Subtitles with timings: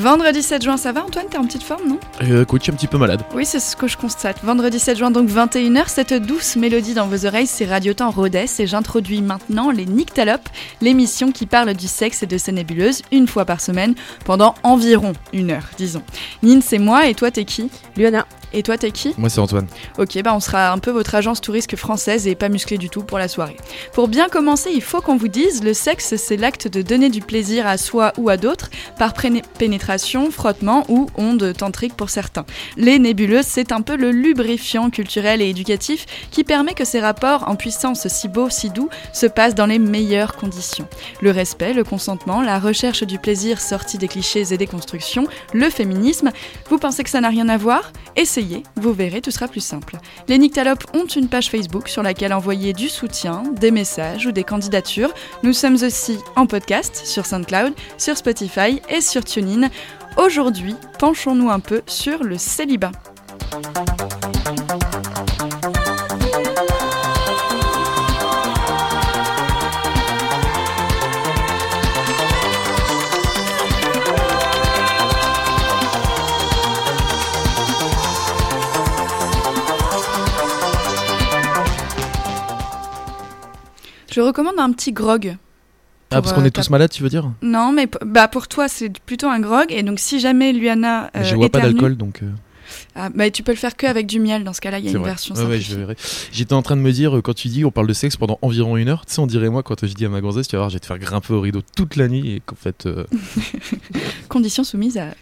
[0.00, 1.26] Vendredi 7 juin, ça va Antoine?
[1.30, 1.98] T'es en petite forme, non?
[2.22, 3.20] Euh, Écoute, je suis un petit peu malade.
[3.34, 4.42] Oui, c'est ce que je constate.
[4.42, 8.46] Vendredi 7 juin, donc 21h, cette douce mélodie dans vos oreilles, c'est Radio Temps Rodez
[8.60, 10.48] et j'introduis maintenant les Nyctalopes,
[10.80, 13.94] l'émission qui parle du sexe et de ses nébuleuses une fois par semaine
[14.24, 16.02] pendant environ une heure, disons.
[16.42, 17.70] Nine, c'est moi et toi, t'es qui?
[17.94, 18.24] Luana.
[18.52, 19.66] Et toi, t'es qui Moi, c'est Antoine.
[19.98, 23.02] Ok, bah on sera un peu votre agence touriste française et pas musclée du tout
[23.02, 23.56] pour la soirée.
[23.92, 27.20] Pour bien commencer, il faut qu'on vous dise, le sexe, c'est l'acte de donner du
[27.20, 29.14] plaisir à soi ou à d'autres par
[29.58, 32.44] pénétration, frottement ou onde tantrique pour certains.
[32.76, 37.48] Les nébuleuses, c'est un peu le lubrifiant culturel et éducatif qui permet que ces rapports
[37.48, 40.88] en puissance si beaux, si doux, se passent dans les meilleures conditions.
[41.20, 45.70] Le respect, le consentement, la recherche du plaisir sorti des clichés et des constructions, le
[45.70, 46.30] féminisme,
[46.68, 47.92] vous pensez que ça n'a rien à voir?
[48.76, 49.96] Vous verrez, tout sera plus simple.
[50.28, 54.44] Les Nyctalopes ont une page Facebook sur laquelle envoyer du soutien, des messages ou des
[54.44, 55.12] candidatures.
[55.42, 59.68] Nous sommes aussi en podcast sur SoundCloud, sur Spotify et sur TuneIn.
[60.16, 62.92] Aujourd'hui, penchons-nous un peu sur le célibat.
[84.12, 85.36] Je recommande un petit grog.
[86.10, 88.68] ah, parce qu'on euh, est tous malades, tu veux dire Non, mais bah pour toi,
[88.68, 89.66] c'est plutôt un grog.
[89.70, 91.10] Et donc, si jamais Luana.
[91.22, 92.22] je vois pas d'alcool, donc.
[92.22, 92.30] euh,
[92.96, 94.42] Ah, bah, tu peux le faire que avec du miel.
[94.44, 95.10] Dans ce cas-là, il y a une vrai.
[95.10, 95.74] version Ouais, ouais, simplifiée.
[95.74, 95.96] je verrai.
[96.32, 98.38] J'étais en train de me dire, euh, quand tu dis on parle de sexe pendant
[98.42, 100.56] environ une heure, tu sais, on dirait moi quand je dis à ma gonzesse, tu
[100.56, 102.86] vas voir, je vais te faire grimper au rideau toute la nuit et qu'en fait.
[102.86, 103.04] euh,
[104.28, 105.06] Condition soumise à.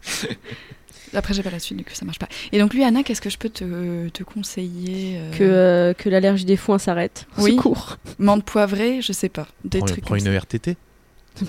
[1.14, 2.28] Après, j'ai pas la suite, du coup, ça marche pas.
[2.53, 6.45] Et donc, Luana, qu'est-ce que je peux te, te conseiller euh, Que, euh, que l'allergie
[6.45, 7.27] des foins s'arrête.
[7.39, 7.56] Oui.
[7.56, 7.98] Secours.
[8.19, 9.48] Menthe poivrée, je sais pas.
[9.64, 10.39] Des prends, trucs prends comme une ça.
[10.39, 10.77] RTT.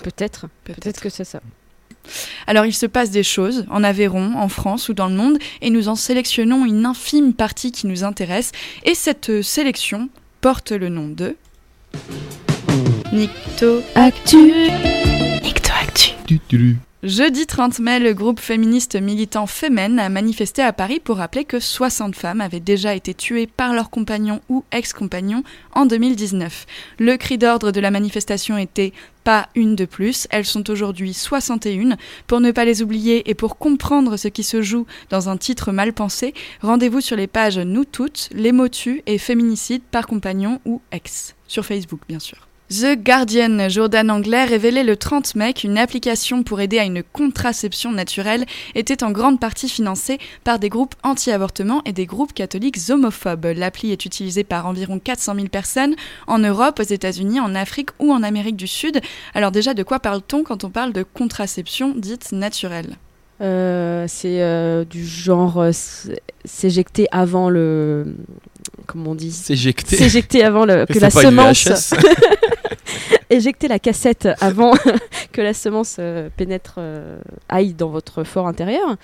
[0.03, 0.47] Peut-être.
[0.63, 0.81] Peut-être.
[0.81, 1.41] Peut-être que c'est ça.
[2.47, 5.69] Alors, il se passe des choses en Aveyron, en France ou dans le monde, et
[5.69, 8.51] nous en sélectionnons une infime partie qui nous intéresse.
[8.83, 10.09] Et cette euh, sélection
[10.41, 11.35] porte le nom de.
[13.11, 14.53] Nicto Actu.
[15.43, 16.11] Nicto Actu.
[16.27, 16.77] Tu, tu, tu.
[17.01, 21.61] Jeudi 30 mai, le groupe féministe militant Femen a manifesté à Paris pour rappeler que
[21.61, 26.65] 60 femmes avaient déjà été tuées par leurs compagnons ou ex-compagnons en 2019.
[26.99, 28.91] Le cri d'ordre de la manifestation était
[29.23, 31.95] pas une de plus, elles sont aujourd'hui 61.
[32.27, 35.71] Pour ne pas les oublier et pour comprendre ce qui se joue dans un titre
[35.71, 40.59] mal pensé, rendez-vous sur les pages Nous Toutes, Les mots tuent et Féminicide par compagnon
[40.65, 41.33] ou ex.
[41.47, 42.48] Sur Facebook, bien sûr.
[42.69, 47.91] The Guardian, Jordan Anglais, révélait le 30 mai qu'une application pour aider à une contraception
[47.91, 53.53] naturelle était en grande partie financée par des groupes anti-avortement et des groupes catholiques homophobes.
[53.55, 55.95] L'appli est utilisée par environ 400 000 personnes
[56.27, 59.01] en Europe, aux États-Unis, en Afrique ou en Amérique du Sud.
[59.33, 62.97] Alors déjà, de quoi parle-t-on quand on parle de contraception dite naturelle?
[63.41, 65.71] Euh, c'est euh, du genre euh,
[66.43, 68.15] s'éjecter avant le.
[68.91, 69.95] Comment on dit S'éjecter.
[69.97, 71.93] S'éjecter avant le, que la semence.
[73.29, 74.73] Éjecter la cassette avant
[75.31, 78.95] que la semence euh, pénètre, euh, aille dans votre fort intérieur.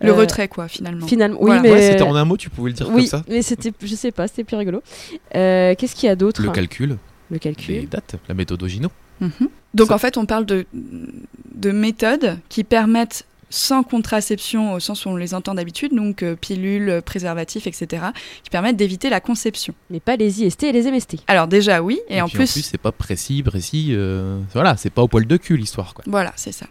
[0.00, 1.06] Le Euh, retrait, quoi, finalement.
[1.06, 1.62] Finalement, oui, Voilà.
[1.62, 1.72] mais.
[1.72, 3.24] Ouais, c'était en un mot, tu pouvais le dire oui, comme ça.
[3.28, 4.82] mais c'était, je sais pas, c'était plus rigolo.
[5.34, 6.98] Euh, qu'est-ce qu'il y a d'autre Le calcul, Le
[7.32, 7.88] les calcul.
[7.88, 8.90] dates, la méthode Ogino.
[9.20, 9.30] Mhm.
[9.74, 15.06] Donc Ça- en fait, on parle de, de méthodes qui permettent sans contraception au sens
[15.06, 18.04] où on les entend d'habitude, donc euh, pilules, préservatifs, etc.,
[18.42, 19.74] qui permettent d'éviter la conception.
[19.90, 21.16] Mais pas les IST et les MST.
[21.26, 23.88] Alors déjà oui, et, en, puis plus, c'est pas précis, précis.
[23.90, 26.04] euh, Voilà, c'est pas au poil de cul l'histoire, quoi.
[26.06, 26.66] voilà, c'est ça.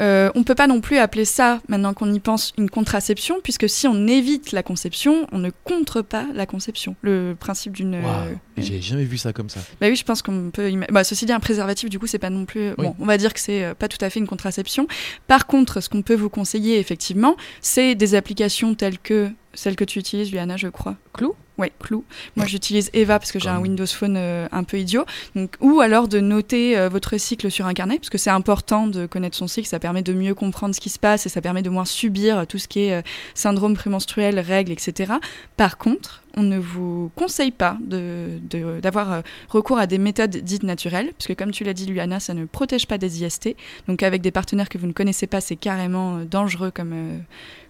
[0.00, 3.68] Euh, on peut pas non plus appeler ça, maintenant qu'on y pense, une contraception, puisque
[3.68, 6.96] si on évite la conception, on ne contre pas la conception.
[7.02, 7.94] Le principe d'une...
[7.94, 9.60] Waouh, euh, J'ai jamais vu ça comme ça.
[9.80, 10.70] Bah oui, je pense qu'on peut.
[10.90, 12.70] Bah, ceci dit, un préservatif, du coup, c'est pas non plus.
[12.70, 12.86] Oui.
[12.86, 14.86] Bon, on va dire que c'est euh, pas tout à fait une contraception.
[15.26, 19.84] Par contre, ce qu'on peut vous conseiller, effectivement, c'est des applications telles que celle que
[19.84, 20.96] tu utilises, Luana, je crois.
[21.12, 21.34] Clou?
[21.56, 22.04] Ouais, Clou.
[22.34, 25.04] Moi, j'utilise Eva parce que j'ai un Windows Phone euh, un peu idiot.
[25.36, 28.88] Donc, ou alors de noter euh, votre cycle sur un carnet, parce que c'est important
[28.88, 29.68] de connaître son cycle.
[29.68, 32.44] Ça permet de mieux comprendre ce qui se passe et ça permet de moins subir
[32.48, 33.02] tout ce qui est euh,
[33.34, 35.12] syndrome prémenstruel, règles, etc.
[35.56, 40.64] Par contre, on ne vous conseille pas de- de- d'avoir recours à des méthodes dites
[40.64, 43.54] naturelles, puisque comme tu l'as dit, Luana, ça ne protège pas des IST.
[43.86, 47.20] Donc, avec des partenaires que vous ne connaissez pas, c'est carrément dangereux comme.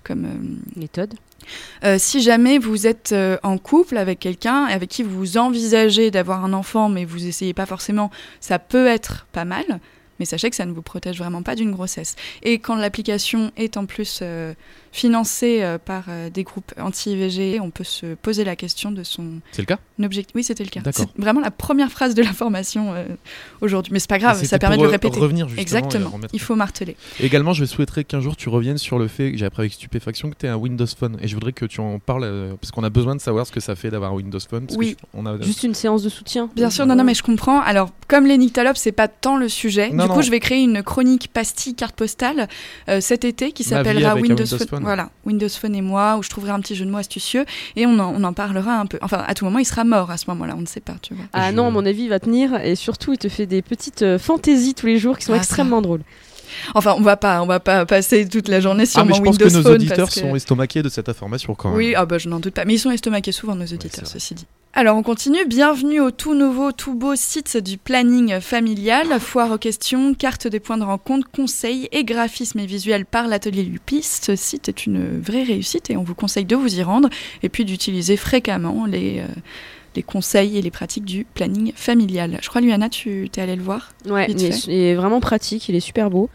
[0.02, 0.26] comme
[0.74, 1.12] Méthode.
[1.84, 6.44] Euh, si jamais vous êtes euh, en couple avec quelqu'un avec qui vous envisagez d'avoir
[6.44, 8.10] un enfant, mais vous essayez pas forcément,
[8.40, 9.64] ça peut être pas mal.
[10.20, 12.14] Mais sachez que ça ne vous protège vraiment pas d'une grossesse.
[12.42, 14.54] Et quand l'application est en plus euh,
[14.94, 19.40] financé euh, par euh, des groupes anti-IVG, on peut se poser la question de son
[19.50, 19.78] C'est le cas?
[20.02, 20.32] objectif.
[20.36, 20.80] Oui, c'était le cas.
[20.92, 23.04] C'est vraiment la première phrase de l'information euh,
[23.60, 23.92] aujourd'hui.
[23.92, 25.18] Mais c'est pas grave, C'était ça permet de pour, le euh, répéter.
[25.18, 26.96] revenir justement et Exactement, remettre- il faut marteler.
[27.20, 30.30] Également, je souhaiterais qu'un jour tu reviennes sur le fait que j'ai appris avec stupéfaction
[30.30, 31.16] que tu es un Windows Phone.
[31.20, 33.52] Et je voudrais que tu en parles euh, parce qu'on a besoin de savoir ce
[33.52, 34.66] que ça fait d'avoir un Windows Phone.
[34.66, 34.96] parce que Oui.
[35.00, 35.40] je- on a...
[35.42, 36.48] Juste une séance de soutien.
[36.54, 37.60] Bien sûr, non, non, mais je comprends.
[37.60, 39.90] Alors, comme les Nyctalopes, c'est pas tant le sujet.
[39.90, 40.14] Non, du non.
[40.16, 42.46] coup, je vais créer une chronique pastille carte postale
[42.88, 44.66] euh, cet été qui s'appellera Windows, Windows Phone.
[44.68, 44.83] Phone.
[44.84, 47.44] Voilà, Windows Phone et moi, où je trouverai un petit jeu de mots astucieux
[47.76, 48.98] et on en, on en parlera un peu.
[49.02, 51.14] Enfin, à tout moment, il sera mort à ce moment-là, on ne sait pas, tu
[51.14, 51.24] vois.
[51.32, 53.62] Ah Je- non, à mon avis, il va tenir et surtout, il te fait des
[53.62, 55.42] petites euh, fantaisies tous les jours qui sont Ah, ça.
[55.42, 56.02] extrêmement drôles.
[56.74, 59.16] Enfin, on va pas, on va pas passer toute la journée sur Ah, mais mon
[59.16, 61.76] je pense Windows que nos Phone auditeurs que- sont estomaqués de cette information quand même.
[61.78, 62.64] Oui, ah bah, je n'en doute pas.
[62.64, 64.46] Mais ils sont estomaqués souvent, nos auditeurs, ceci dit.
[64.76, 65.44] Alors, on continue.
[65.46, 69.20] Bienvenue au tout nouveau, tout beau site du planning familial.
[69.20, 73.62] Foire aux questions, carte des points de rencontre, conseils et graphisme et visuel par l'atelier
[73.62, 74.02] Lupis.
[74.02, 77.08] Ce site est une vraie réussite et on vous conseille de vous y rendre
[77.44, 79.28] et puis d'utiliser fréquemment les, euh,
[79.94, 82.38] les conseils et les pratiques du planning familial.
[82.42, 85.68] Je crois, Luana, tu t'es allée le voir Ouais, il est, il est vraiment pratique,
[85.68, 86.28] il est super beau.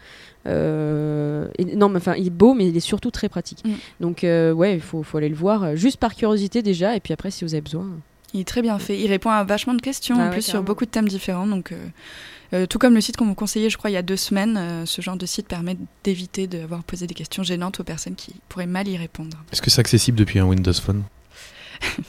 [0.46, 3.62] Euh, et- non, mais enfin, il est beau, mais il est surtout très pratique.
[3.66, 3.72] Mm.
[4.00, 7.00] Donc, euh, ouais, il faut, faut aller le voir, euh, juste par curiosité déjà, et
[7.00, 7.86] puis après, si vous avez besoin.
[8.34, 8.98] Il est très bien fait.
[8.98, 11.46] Il répond à vachement de questions, Ah en ouais, plus sur beaucoup de thèmes différents.
[11.46, 11.78] Donc, euh,
[12.52, 14.56] euh, tout comme le site qu'on vous conseillait, je crois, il y a deux semaines,
[14.56, 18.34] euh, ce genre de site permet d'éviter d'avoir posé des questions gênantes aux personnes qui
[18.48, 19.36] pourraient mal y répondre.
[19.52, 21.04] Est-ce que c'est accessible depuis un Windows Phone?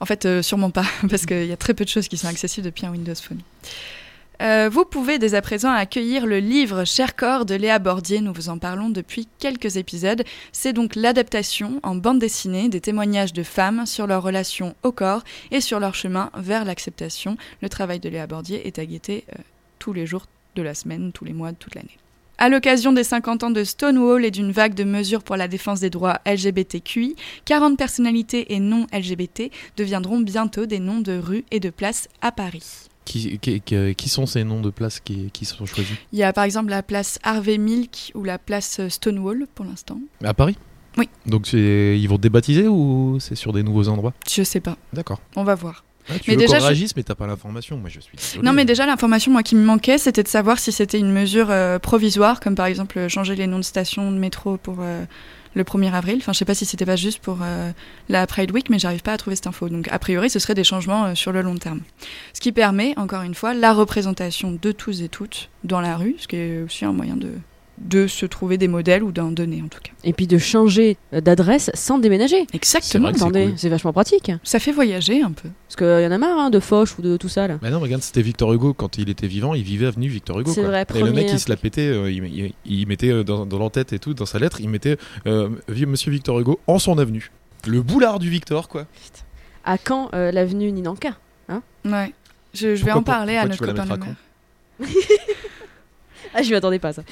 [0.00, 2.28] En fait, euh, sûrement pas, parce qu'il y a très peu de choses qui sont
[2.28, 3.40] accessibles depuis un Windows Phone.
[4.40, 8.32] Euh, vous pouvez dès à présent accueillir le livre Cher corps de Léa Bordier, nous
[8.32, 10.22] vous en parlons depuis quelques épisodes.
[10.52, 15.24] C'est donc l'adaptation en bande dessinée des témoignages de femmes sur leur relation au corps
[15.50, 17.36] et sur leur chemin vers l'acceptation.
[17.62, 19.42] Le travail de Léa Bordier est à guetter euh,
[19.80, 21.98] tous les jours de la semaine, tous les mois, toute l'année.
[22.40, 25.80] À l'occasion des 50 ans de Stonewall et d'une vague de mesures pour la défense
[25.80, 31.58] des droits LGBTQI, 40 personnalités et non LGBT deviendront bientôt des noms de rues et
[31.58, 32.88] de places à Paris.
[33.08, 36.22] Qui, qui, qui- qui sont ces noms de places qui, qui sont choisis Il y
[36.22, 39.98] a par exemple la place Harvey Milk ou la place Stonewall pour l'instant.
[40.22, 40.56] À Paris
[40.96, 41.08] Oui.
[41.26, 45.20] Donc ils vont débaptiser ou c'est sur des nouveaux endroits Je sais pas, D'accord.
[45.36, 45.84] on va voir.
[46.10, 47.76] Ah, tu Mais veux déjà, qu'on je- réagisse, mais t'as pas l'information.
[47.76, 48.16] Moi, je suis.
[48.42, 51.50] Non mais déjà l'information moi qui me manquait c'était de savoir si c'était une mesure
[51.50, 55.04] euh, provisoire comme par exemple euh, changer les noms de stations de métro pour euh,
[55.54, 56.18] le 1er avril.
[56.18, 57.70] Enfin je sais pas si c'était pas juste pour euh,
[58.08, 59.68] la Pride Week mais j'arrive pas à trouver cette info.
[59.68, 61.80] Donc a priori ce serait des changements euh, sur le long terme.
[62.32, 66.16] Ce qui permet encore une fois la représentation de tous et toutes dans la rue,
[66.18, 67.32] ce qui est aussi un moyen de
[67.80, 69.92] de se trouver des modèles ou d'en donner en tout cas.
[70.04, 72.46] Et puis de changer d'adresse sans déménager.
[72.52, 73.08] Exactement.
[73.12, 73.54] c'est Attendez, cool.
[73.58, 74.30] c'est vachement pratique.
[74.42, 75.48] Ça fait voyager un peu.
[75.68, 77.58] Parce qu'il y en a marre hein, de Foch ou de tout ça là.
[77.62, 80.50] Bah non, regarde, c'était Victor Hugo quand il était vivant, il vivait avenue Victor Hugo.
[80.52, 83.22] C'est vrai, Et le mec, il se la pétait, euh, il, il- il mettait euh,
[83.24, 84.96] dans, dans l'entête et tout, dans sa lettre, il mettait
[85.26, 87.30] euh, Monsieur Victor Hugo en son avenue.
[87.66, 88.86] Le boulard du Victor, quoi.
[89.64, 91.10] À quand euh, l'avenue Ninanka
[91.84, 92.12] Ouais.
[92.54, 94.12] Je, je vais en parler à Pourquoi notre copain
[94.80, 94.84] à.
[96.34, 97.02] Ah, je m'y attendais pas à ça.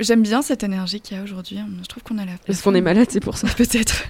[0.00, 1.58] J'aime- bien cette énergie qu'il y a aujourd'hui.
[1.82, 2.32] Je trouve qu'on a la.
[2.46, 3.48] Parce qu'on est malade, c'est pour ça?
[3.56, 4.04] Peut-être.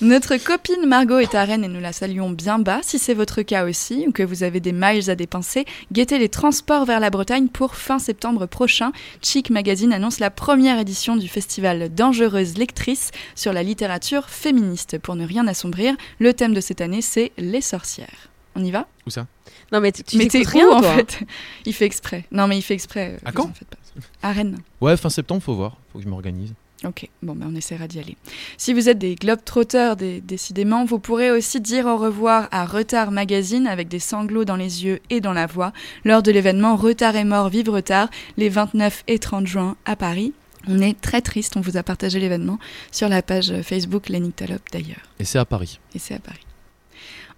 [0.00, 2.80] Notre copine Margot est à Rennes et nous la saluons bien bas.
[2.82, 6.28] Si c'est votre cas aussi ou que vous avez des miles à dépenser, guettez les
[6.28, 8.92] transports vers la Bretagne pour fin septembre prochain.
[9.20, 14.98] Chic Magazine annonce la première édition du festival Dangereuse Lectrice sur la littérature féministe.
[14.98, 18.28] Pour ne rien assombrir, le thème de cette année c'est les sorcières.
[18.54, 18.86] On y va?
[19.06, 19.26] Où ça?
[19.72, 21.20] Non, mais tu tu Mais t'es t'écoutes où rien, en fait?
[21.64, 22.24] Il fait exprès.
[22.30, 23.18] Non mais il fait exprès.
[23.24, 23.78] À vous quand en faites pas.
[24.22, 24.58] À Rennes.
[24.80, 25.76] Ouais, fin septembre, faut voir.
[25.92, 26.52] Faut que je m'organise.
[26.84, 28.16] Ok, bon, ben on essaiera d'y aller.
[28.56, 33.12] Si vous êtes des globetrotters, des- décidément, vous pourrez aussi dire au revoir à Retard
[33.12, 35.72] Magazine avec des sanglots dans les yeux et dans la voix
[36.04, 40.32] lors de l'événement Retard est mort, vive Retard, les 29 et 30 juin à Paris.
[40.66, 42.58] On est très triste, on vous a partagé l'événement
[42.90, 45.78] sur la page Facebook Lenny Talop d'ailleurs, Et c'est à Paris.
[45.94, 46.40] et c'est à Paris.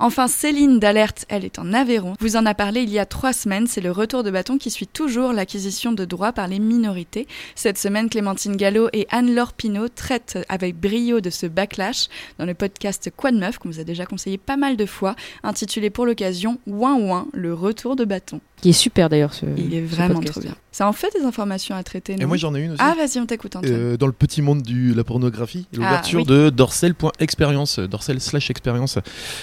[0.04, 2.12] Enfin, Céline d'Alerte, elle est en Aveyron.
[2.20, 3.66] Vous en a parlé il y a trois semaines.
[3.66, 7.26] C'est le retour de bâton qui suit toujours l'acquisition de droits par les minorités.
[7.54, 12.08] Cette semaine, Clémentine Gallo et Anne-Laure Pinault traitent avec brio de ce backlash
[12.38, 15.16] dans le podcast Quoi de Meuf, qu'on vous a déjà conseillé pas mal de fois,
[15.42, 18.42] intitulé pour l'occasion Ouin Ouin, le retour de bâton.
[18.60, 19.44] Qui est super d'ailleurs ce.
[19.58, 20.32] Il est vraiment podcast.
[20.32, 20.54] trop bien.
[20.72, 22.80] Ça en fait des informations à traiter, Et moi, j'en ai une aussi.
[22.82, 23.56] Ah, vas-y, on t'écoute.
[23.62, 26.38] Euh, dans le petit monde de la pornographie, l'ouverture Ah, oui.
[26.44, 28.98] de dorsel.experience, euh, dorsel slash experience.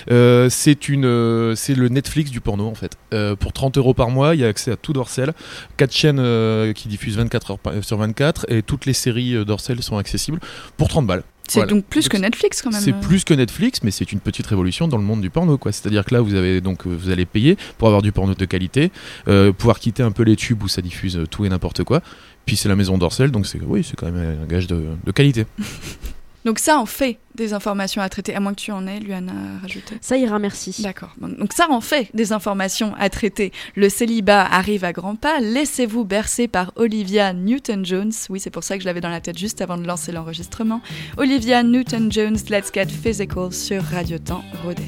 [0.10, 2.98] Euh, c'est une, euh, c'est le Netflix du porno en fait.
[3.14, 5.34] Euh, pour 30 euros par mois, il y a accès à tout dorsel,
[5.78, 9.82] quatre chaînes euh, qui diffusent 24 heures sur 24 et toutes les séries euh, dorsel
[9.84, 10.40] sont accessibles
[10.78, 11.24] pour 30 balles.
[11.52, 11.74] C'est voilà.
[11.74, 12.80] donc plus Donc que Netflix quand même.
[12.80, 15.74] C'est plus que Netflix, mais c'est une petite révolution dans le monde du porno, quoi.
[15.74, 18.90] C'est-à-dire que là, vous avez donc vous allez payer pour avoir du porno de qualité,
[19.28, 22.02] euh, pouvoir quitter un peu les tubes où ça diffuse tout et n'importe quoi.
[22.46, 25.12] Puis c'est la maison Dorsel, donc c'est oui, c'est quand même un gage de, de
[25.12, 25.46] qualité.
[26.46, 29.32] Donc ça en fait des informations à traiter, à moins que tu en aies, Luana,
[29.32, 29.96] à rajouter.
[30.02, 30.76] Ça ira, merci.
[30.80, 31.14] D'accord.
[31.20, 33.52] Donc ça en fait des informations à traiter.
[33.76, 35.40] Le célibat arrive à grands pas.
[35.40, 38.12] Laissez-vous bercer par Olivia Newton-Jones.
[38.30, 40.82] Oui, c'est pour ça que je l'avais dans la tête juste avant de lancer l'enregistrement.
[41.18, 44.84] Olivia Newton-Jones, Let's Get Physical sur Radio Temps Rodez.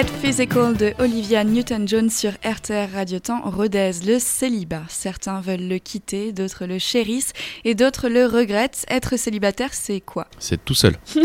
[0.00, 3.90] Get Physical de Olivia Newton-John sur RTR Radio Temps Rodez.
[4.06, 4.84] Le célibat.
[4.88, 7.34] Certains veulent le quitter, d'autres le chérissent
[7.66, 8.86] et d'autres le regrettent.
[8.88, 10.26] Être célibataire, c'est quoi?
[10.38, 10.96] C'est tout seul.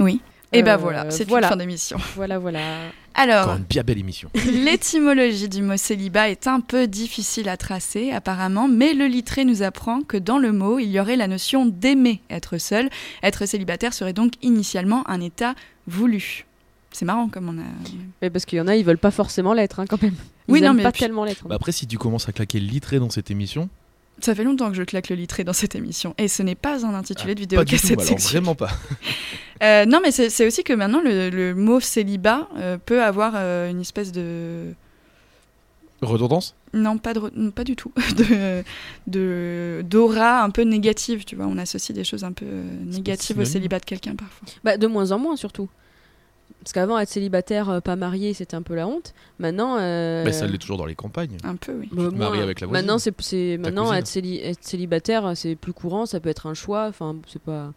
[0.00, 0.22] Oui.
[0.54, 1.48] Et ben Euh, voilà, c'est voilà.
[1.48, 1.98] une fin d'émission.
[2.16, 2.60] Voilà, voilà.
[3.14, 4.30] Alors, Encore une bien belle émission.
[4.46, 9.62] L'étymologie du mot célibat est un peu difficile à tracer apparemment, mais le littré nous
[9.62, 12.88] apprend que dans le mot, il y aurait la notion d'aimer être seul.
[13.22, 15.54] Être célibataire serait donc initialement un état
[15.86, 16.46] voulu.
[16.90, 17.64] C'est marrant comme on a...
[18.22, 20.14] Mais parce qu'il y en a, ils veulent pas forcément l'être, hein, quand même.
[20.48, 21.42] Ils Oui, non, mais pas puis- tellement l'être.
[21.44, 21.48] hein.
[21.50, 23.68] Bah après, si tu commences à claquer le litré dans cette émission,
[24.20, 26.84] Ça fait longtemps que je claque le littré dans cette émission, et ce n'est pas
[26.86, 27.86] un intitulé de vidéo pas du tout.
[28.00, 28.70] Alors vraiment pas.
[29.60, 33.68] Euh, non, mais c'est aussi que maintenant, le, le mot célibat euh, peut avoir euh,
[33.68, 34.72] une espèce de...
[36.00, 36.54] Redondance?
[36.74, 37.90] Non, pas, de, re- pas du tout.
[38.16, 38.62] De,
[39.08, 41.46] de, d'aura un peu négative, tu vois.
[41.46, 42.46] On associe des choses un peu
[42.84, 44.46] négatives au célibat de quelqu'un parfois.
[44.62, 45.68] Bah, de moins en moins, surtout.
[46.62, 49.14] Parce qu'avant, être célibataire, euh, pas marié, c'était un peu la honte.
[49.38, 49.76] Maintenant.
[49.78, 51.36] euh, Bah, ça l'est toujours dans les campagnes.
[51.44, 51.88] Un peu, oui.
[51.92, 52.42] bah, te maries moins.
[52.42, 56.20] avec la voisine, Maintenant, c'est, c'est- maintenant être, céli- être célibataire, c'est plus courant, ça
[56.20, 56.86] peut être un choix.
[56.88, 57.72] Enfin, c'est pas.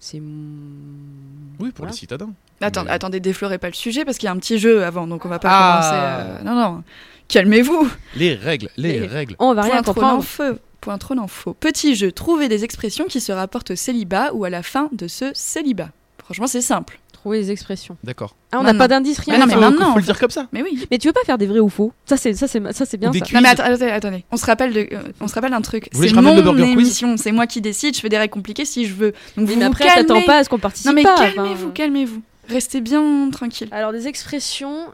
[0.00, 0.18] c'est.
[0.20, 1.92] Oui, pour Voilà.
[1.92, 2.30] les citadins.
[2.60, 5.06] Attends, Mais- attendez, déflorez pas le sujet parce qu'il y a un petit jeu avant,
[5.06, 5.80] donc on va pas Ah.
[5.80, 6.40] commencer.
[6.40, 6.82] euh, Non, non,
[7.28, 7.88] calmez-vous.
[8.16, 9.36] Les règles, les Les- règles.
[9.38, 10.22] On va rien en comprendre.
[10.24, 10.58] feu.
[10.80, 11.54] Point trop en faux.
[11.54, 15.08] Petit jeu, trouver des expressions qui se rapportent au célibat ou à la fin de
[15.08, 15.90] ce célibat.
[16.22, 17.00] Franchement, c'est simple.
[17.28, 17.98] Trouver les expressions.
[18.04, 18.34] D'accord.
[18.52, 19.34] Ah, on n'a pas d'indice, rien.
[19.34, 20.46] Mais non, mais faut, maintenant, faut en le dire comme ça.
[20.50, 20.86] Mais oui.
[20.90, 21.92] Mais tu veux pas faire des vrais ou faux?
[22.06, 23.12] Ça, c'est ça, c'est ça, c'est bien.
[23.12, 23.18] Ça.
[23.34, 24.24] Non mais att- attendez, attendez.
[24.32, 25.90] On se rappelle de, euh, on se rappelle d'un truc.
[25.92, 27.18] C'est mon émission.
[27.18, 27.94] C'est moi qui décide.
[27.94, 29.12] Je fais des règles compliquées si je veux.
[29.36, 32.22] Donc vous mais vous après, t'attends pas à ce qu'on participe Non mais calmez-vous, calmez-vous.
[32.48, 33.68] Restez bien tranquille.
[33.72, 34.86] Alors des expressions.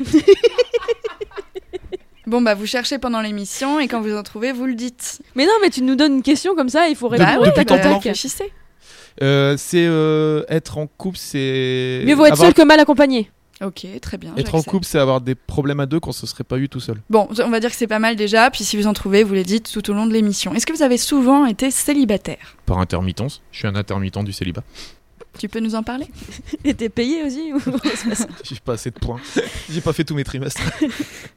[2.26, 5.22] Bon bah vous cherchez pendant l'émission et quand vous en trouvez, vous le dites.
[5.34, 7.30] Mais non, mais tu nous donnes une question comme ça, il faut répondre.
[7.30, 7.70] Bah oui, tac.
[7.70, 8.52] réfléchissez.
[9.22, 12.02] Euh, c'est euh, être en couple, c'est.
[12.06, 13.30] Mieux vaut être avoir- seul que mal accompagné.
[13.64, 14.32] Ok, très bien.
[14.36, 16.78] Être en couple, c'est avoir des problèmes à deux quand ce serait pas eu tout
[16.78, 16.98] seul.
[17.10, 18.48] Bon, on va dire que c'est pas mal déjà.
[18.52, 20.54] Puis si vous en trouvez, vous les dites tout au long de l'émission.
[20.54, 22.56] Est-ce que vous avez souvent été célibataire?
[22.66, 23.42] Par intermittence.
[23.50, 24.62] Je suis un intermittent du célibat.
[25.38, 26.06] Tu peux nous en parler
[26.64, 27.58] Et t'es payé aussi ou
[28.44, 29.20] J'ai pas assez de points.
[29.70, 30.60] J'ai pas fait tous mes trimestres.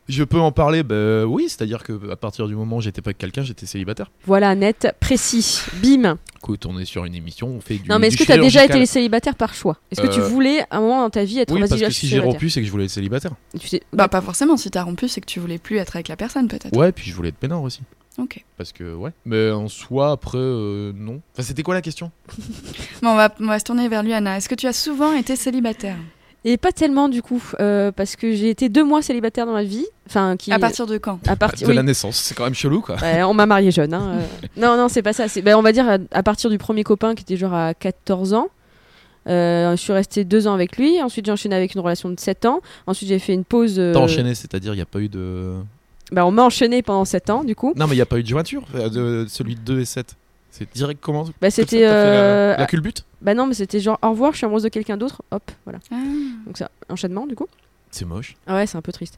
[0.10, 3.10] je peux en parler, bah oui, c'est-à-dire que à partir du moment où j'étais pas
[3.10, 4.12] avec quelqu'un, j'étais célibataire.
[4.26, 5.62] Voilà, net, précis.
[5.82, 6.18] Bim.
[6.38, 7.88] Écoute, on est sur une émission, on fait du.
[7.90, 9.78] Non, mais est-ce que t'as déjà été célibataire par choix?
[9.92, 11.82] Est-ce que tu Euh, voulais à un moment dans ta vie être Oui, vas-y, parce
[11.84, 13.32] que si j'ai rompu, c'est que je voulais être célibataire.
[13.60, 14.58] Tu sais- Bah pas forcément.
[14.58, 16.76] Si t'as rompu, c'est que tu voulais plus être avec la personne peut-être.
[16.76, 17.82] Ouais, puis je voulais être peinard aussi.
[18.18, 18.44] Ok.
[18.58, 19.12] Parce que, ouais.
[19.26, 21.22] Mais en soi, après, euh, non.
[21.34, 22.12] Enfin, c'était quoi la question?
[23.02, 24.38] Bon, on va, on va se tourner vers lui, Anna.
[24.38, 25.96] Est-ce que tu as souvent été célibataire?
[26.44, 29.64] Et pas tellement du coup, euh, parce que j'ai été deux mois célibataire dans ma
[29.64, 29.86] vie.
[30.08, 30.52] Enfin, qui.
[30.52, 31.20] À partir de quand?
[31.28, 31.76] À partir- De oui.
[31.76, 32.96] la naissance, c'est quand même chelou, quoi.
[33.02, 33.94] Ouais, on m'a marié jeune.
[33.94, 34.48] hein, euh.
[34.58, 35.26] non, non, c'est pas ça.
[35.44, 38.34] Ben, on va dire à, à partir du premier copain qui était genre à 14
[38.34, 38.48] ans.
[39.28, 41.00] Euh, je suis restée deux ans avec lui.
[41.02, 42.62] Ensuite, j'ai enchaîné avec une relation de 7 ans.
[42.88, 43.76] Ensuite, j'ai fait une pause.
[43.78, 45.54] euh, T'as enchaîné, c'est-à-dire, il n'y a pas eu de.
[46.12, 47.74] Bah, on m'a enchaîné pendant 7 ans, du coup.
[47.76, 49.86] Non, mais il n'y a pas eu de jointure, euh, de celui de 2 et
[49.86, 50.16] 7.
[50.52, 51.86] C'est direct comment Bah, c'était.
[51.88, 54.70] euh, la, la culbute Bah, non, mais c'était genre au revoir, je suis amoureuse de
[54.70, 55.22] quelqu'un d'autre.
[55.32, 55.80] Hop, voilà.
[55.92, 55.96] Ah.
[56.46, 57.48] Donc, ça, enchaînement, du coup.
[57.94, 58.36] C'est moche.
[58.48, 59.18] Ah ouais, c'est un peu triste.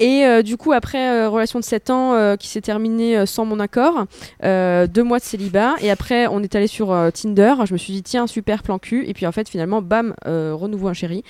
[0.00, 3.26] Et euh, du coup, après euh, relation de 7 ans euh, qui s'est terminée euh,
[3.26, 4.06] sans mon accord,
[4.44, 7.78] euh, deux mois de célibat, et après on est allé sur euh, Tinder, je me
[7.78, 10.94] suis dit tiens, super plan cul, et puis en fait finalement, bam, euh, renouveau un
[10.94, 11.22] chéri,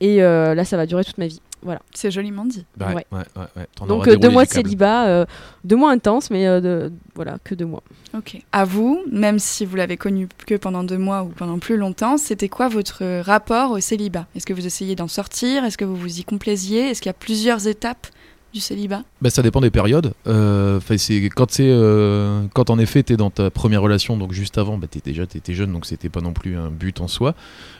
[0.00, 1.40] et euh, là ça va durer toute ma vie.
[1.62, 1.80] Voilà.
[1.92, 2.64] C'est joliment dit.
[2.76, 3.04] Bah, ouais, Ouais.
[3.12, 3.42] ouais, ouais.
[3.56, 3.66] ouais.
[3.76, 5.26] T'en Donc euh, deux mois de célibat, euh,
[5.64, 7.82] deux mois intenses, mais euh, de, voilà, que deux mois.
[8.16, 8.40] Ok.
[8.52, 12.16] À vous, même si vous l'avez connu que pendant deux mois ou pendant plus longtemps,
[12.16, 14.26] c'était quoi votre rapport au célibat?
[14.34, 15.64] Est-ce que vous essayez d'en sortir?
[15.64, 16.88] Est-ce que vous vous y complaisiez?
[16.90, 18.06] Est-ce qu'il y a plusieurs étapes
[18.52, 19.02] du célibat?
[19.22, 20.12] Bah, ça dépend des périodes.
[20.26, 20.80] Euh,
[21.34, 24.86] quand c'est euh, quand en effet t'es dans ta première relation, donc juste avant, bah,
[24.90, 27.34] t'es déjà t'étais jeune, donc c'était pas non plus un but en soi.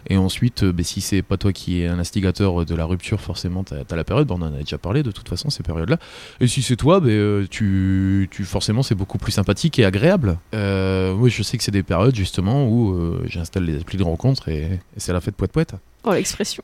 [0.08, 3.64] Et ensuite, bah, si c'est pas toi qui est un instigateur de la rupture, forcément
[3.64, 4.26] t'as as la période.
[4.26, 5.98] Bah, on en a déjà parlé de toute façon ces périodes-là.
[6.40, 10.38] Et si c'est toi, bah, euh, tu, tu forcément c'est beaucoup plus sympathique et agréable.
[10.54, 14.04] Euh, oui, je sais que c'est des périodes justement où euh, j'installe les applis de
[14.04, 15.74] rencontre et, et c'est la fête poète poète.
[16.04, 16.62] Oh l'expression.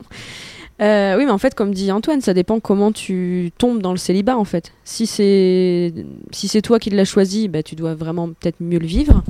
[0.81, 3.97] Euh, oui, mais en fait, comme dit Antoine, ça dépend comment tu tombes dans le
[3.97, 4.73] célibat, en fait.
[4.83, 5.93] Si c'est
[6.31, 9.23] si c'est toi qui l'as choisi, bah, tu dois vraiment peut-être mieux le vivre.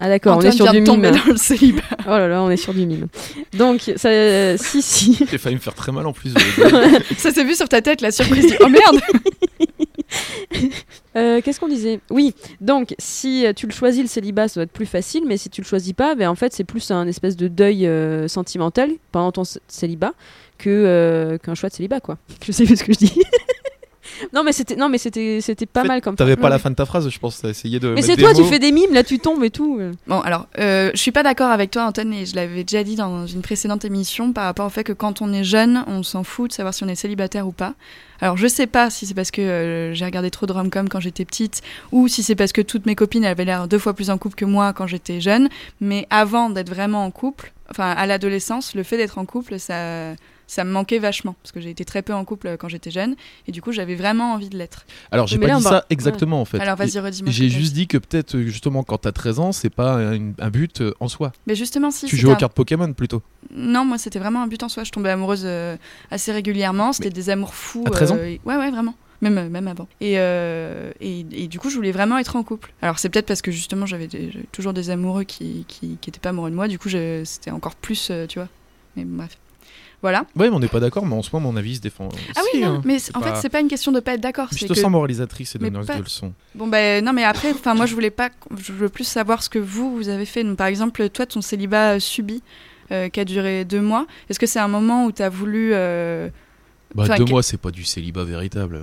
[0.00, 1.20] Ah d'accord, on est sur du de tomber mime.
[1.20, 1.82] dans le célibat.
[2.06, 3.08] Oh là là, on est sur du mime.
[3.56, 5.24] Donc, ça, euh, si, si.
[5.30, 6.32] J'ai failli me faire très mal en plus.
[7.16, 8.54] Ça s'est vu sur ta tête, la surprise.
[8.60, 9.00] Oh merde
[11.16, 12.00] Euh, Qu'est-ce qu'on disait?
[12.10, 15.50] Oui, donc si tu le choisis, le célibat, ça va être plus facile, mais si
[15.50, 18.90] tu le choisis pas, ben, en fait, c'est plus un espèce de deuil euh, sentimental
[19.10, 20.12] pendant ton célibat
[20.58, 22.18] que euh, qu'un choix de célibat, quoi.
[22.44, 23.22] Je sais plus ce que je dis.
[24.32, 26.16] non, mais c'était non, mais c'était c'était pas En fait, mal comme.
[26.16, 26.50] T'avais pas Ouais.
[26.50, 27.40] la fin de ta phrase, je pense.
[27.40, 27.88] T'as essayé de.
[27.90, 29.80] Mais c'est toi, tu fais des mimes, là tu tombes et tout.
[30.06, 32.96] Bon, alors, euh, je suis pas d'accord avec toi, Antoine, et je l'avais déjà dit
[32.96, 36.24] dans une précédente émission par rapport au fait que quand on est jeune, on s'en
[36.24, 37.74] fout de savoir si on est célibataire ou pas.
[38.20, 40.98] Alors, je sais pas si c'est parce que euh, j'ai regardé trop de rom-com quand
[40.98, 44.10] j'étais petite, ou si c'est parce que toutes mes copines avaient l'air deux fois plus
[44.10, 45.48] en couple que moi quand j'étais jeune.
[45.80, 50.14] Mais avant d'être vraiment en couple, enfin, à l'adolescence, le fait d'être en couple, ça.
[50.48, 53.14] Ça me manquait vachement parce que j'ai été très peu en couple quand j'étais jeune
[53.46, 54.86] et du coup j'avais vraiment envie de l'être.
[55.12, 56.58] Alors, j'ai pas là, dit va- ça exactement en fait.
[56.58, 57.30] Alors vas-y redis-moi.
[57.30, 57.86] J'ai juste dit.
[57.86, 61.06] que peut-être euh, justement quand t'as 13 ans, c'est pas un, un but euh, en
[61.08, 61.32] soi.
[61.46, 62.06] Mais justement si.
[62.06, 63.22] tu joues aux un- cartes Pokémon plutôt.
[63.54, 64.84] Non, moi c'était vraiment un but en soi.
[64.84, 65.76] Je tombais amoureuse euh,
[66.10, 66.92] assez régulièrement.
[66.92, 67.84] C'était des amours fous.
[67.86, 68.94] à 13 ans euh, et- Ouais, ouais, vraiment.
[69.20, 69.86] Même, euh, même avant.
[70.00, 72.72] Et, euh, et, et du coup, je voulais vraiment être en couple.
[72.82, 74.08] Alors, c'est peut-être parce que justement, j'avais
[74.52, 76.68] toujours des amoureux qui, qui, qui étaient pas amoureux de moi.
[76.68, 78.48] Du coup, c'était encore plus, euh, tu vois.
[78.96, 79.36] Mais bref.
[80.00, 80.20] Voilà.
[80.36, 82.08] Ouais, mais on n'est pas d'accord, mais en soi, mon avis se défend.
[82.36, 82.82] Ah oui, non, hein.
[82.84, 84.48] mais en pas- fait, c'est pas une question de pas être d'accord.
[84.52, 86.32] Je te que- sens moralisatrice et donneuse pas- de leçons.
[86.54, 89.48] Bon ben non mais après enfin moi je voulais pas je veux plus savoir ce
[89.48, 92.42] que vous vous avez fait Donc, par exemple toi ton célibat euh, subi
[92.92, 95.70] euh, qui a duré deux mois est-ce que c'est un moment où tu as voulu
[95.74, 96.28] euh,
[96.94, 98.80] Bah, Enfin, deux que- mois, c'est pas du célibat véritable.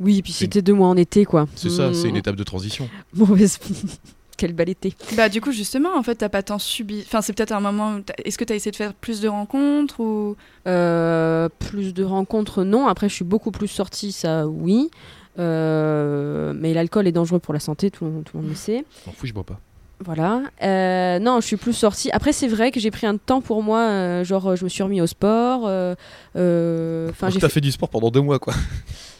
[0.00, 1.46] Oui, puis C'est- c'était deux mois en été, quoi.
[1.54, 1.94] C'est ça, Mm.
[1.94, 2.88] c'est une étape de transition.
[3.14, 3.58] Mauvaise.
[4.36, 4.94] Quel bel été.
[5.16, 7.02] Bah du coup justement en fait t'as pas tant subi.
[7.06, 7.98] Enfin c'est peut-être un moment.
[8.24, 10.36] Est-ce que t'as essayé de faire plus de rencontres ou?
[10.66, 12.86] Euh, plus de rencontres, non.
[12.88, 14.90] Après, je suis beaucoup plus sortie, ça, oui.
[15.38, 18.56] Euh, mais l'alcool est dangereux pour la santé, tout, le monde- tout le monde le
[18.56, 18.84] sait.
[19.04, 19.60] Je m'en fous, je bois pas.
[20.04, 20.42] Voilà.
[20.62, 22.10] Euh, non, je suis plus sortie.
[22.12, 23.80] Après, c'est vrai que j'ai pris un temps pour moi.
[23.80, 25.62] euh, genre, euh, je me suis remis au sport.
[25.66, 25.94] euh,
[26.36, 28.54] euh, Enfin, Donc j'ai t'as fait- fait du sport pendant deux mois, quoi.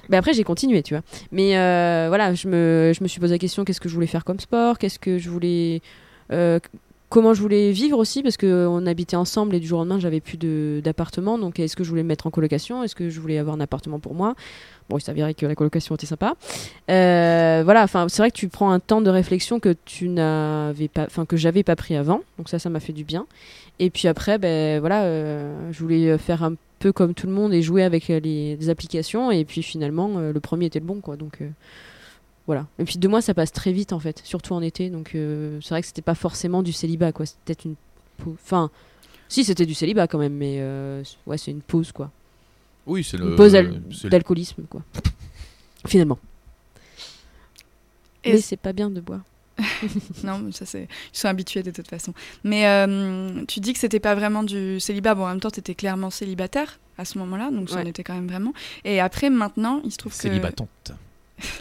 [0.09, 1.03] Mais après, j'ai continué, tu vois.
[1.33, 4.07] Mais euh, voilà, je me, je me suis posé la question qu'est-ce que je voulais
[4.07, 4.79] faire comme sport?
[4.79, 5.81] Qu'est-ce que je voulais.
[6.33, 6.59] euh,
[7.11, 8.23] comment je voulais vivre aussi?
[8.25, 10.37] Parce qu'on habitait ensemble et du jour au lendemain, j'avais plus
[10.83, 11.39] d'appartement.
[11.39, 12.83] Donc, est-ce que je voulais me mettre en colocation?
[12.83, 14.35] Est-ce que je voulais avoir un appartement pour moi?
[14.89, 16.35] Bon, il s'avérait que la colocation était sympa.
[16.91, 21.05] Euh, voilà, c'est vrai que tu prends un temps de réflexion que tu n'avais pas,
[21.05, 22.21] enfin, que j'avais pas pris avant.
[22.37, 23.27] Donc, ça, ça m'a fait du bien.
[23.79, 25.05] Et puis après, ben voilà,
[25.73, 28.69] je voulais faire un peu comme tout le monde et jouer avec euh, les, les
[28.69, 29.31] applications.
[29.31, 31.17] Et puis finalement, euh, le premier était le bon, quoi.
[31.17, 31.49] Donc euh,
[32.47, 32.67] voilà.
[32.79, 34.91] Et puis deux mois, ça passe très vite en fait, surtout en été.
[34.91, 37.25] Donc euh, c'est vrai que c'était pas forcément du célibat, quoi.
[37.25, 37.75] C'était peut-être une,
[38.35, 38.71] enfin,
[39.29, 42.11] si c'était du célibat quand même, mais euh, ouais, c'est une pause, quoi.
[42.87, 43.35] Oui, c'est Une le.
[43.37, 44.83] pause c'est le- d'alcoolisme, quoi.
[45.87, 46.19] Finalement.
[48.25, 49.23] Et Mais c'est pas bien de boire.
[50.25, 52.13] non mais ça c'est ils sont habitués de toute façon.
[52.43, 55.15] Mais euh, tu dis que c'était pas vraiment du célibat.
[55.15, 57.89] Bon en même temps t'étais clairement célibataire à ce moment-là donc ça en Ouais.
[57.91, 58.53] était quand même vraiment.
[58.85, 60.93] Et après maintenant il se trouve que Célibatante.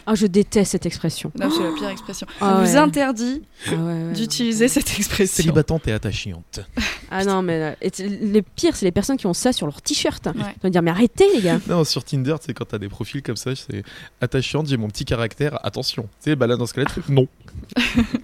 [0.05, 1.31] Ah, je déteste cette expression.
[1.35, 2.27] Là, c'est la pire expression.
[2.39, 5.35] Ah On vous interdit Ah, ouais, ouais, non, d'utiliser cette expression.
[5.43, 6.59] Célibatante et attachante.
[7.09, 9.65] Ah non, mais euh, et t- le pire, c'est les personnes qui ont ça sur
[9.65, 10.25] leur t-shirt.
[10.27, 10.33] Ouais.
[10.57, 11.59] Ils vont dire, mais arrêtez, les gars.
[11.67, 13.83] Non, sur Tinder, tu sais, quand t'as des profils comme ça, c'est
[14.21, 16.03] attachante, j'ai mon petit caractère, attention.
[16.23, 17.27] Tu sais, bah là, dans ce cas-là, non.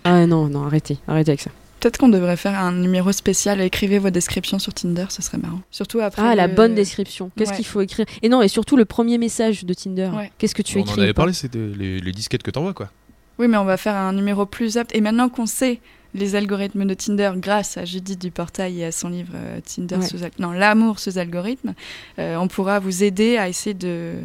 [0.04, 1.52] Ah non, non, arrêtez, arrêtez avec ça.
[1.80, 3.62] Peut-être qu'on devrait faire un numéro spécial.
[3.62, 5.62] Écrivez vos descriptions sur Tinder, ce serait marrant.
[5.72, 6.22] Surtout après.
[6.22, 7.32] Ah, la bonne description.
[7.38, 7.56] Qu'est-ce Ouais.
[7.58, 8.06] qu'il faut écrire?
[8.22, 10.10] Et non, et surtout le premier message de Tinder.
[10.14, 10.32] Ouais.
[10.38, 12.92] Qu'est-ce que tu On écris en avait parlé, c'était les, les disquettes que t'envoies, quoi.
[13.38, 14.94] Oui, mais on va faire un numéro plus apte.
[14.94, 15.80] Et maintenant qu'on sait
[16.14, 19.96] les algorithmes de Tinder grâce à Judith du Portail et à son livre euh, Tinder
[19.98, 20.06] Ouais.
[20.08, 21.76] sous al- non l'amour sous algorithme,
[22.18, 24.16] euh, on pourra vous aider à essayer de,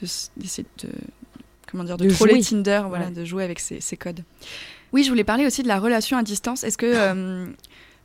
[0.00, 0.88] de d'essayer de
[1.70, 2.42] comment dire de, De troller jouer.
[2.42, 3.10] Tinder, voilà, Ouais.
[3.12, 4.20] de jouer avec ces, ces codes.
[4.94, 6.62] Oui, je voulais parler aussi de la relation à distance.
[6.62, 7.46] Est-ce que euh,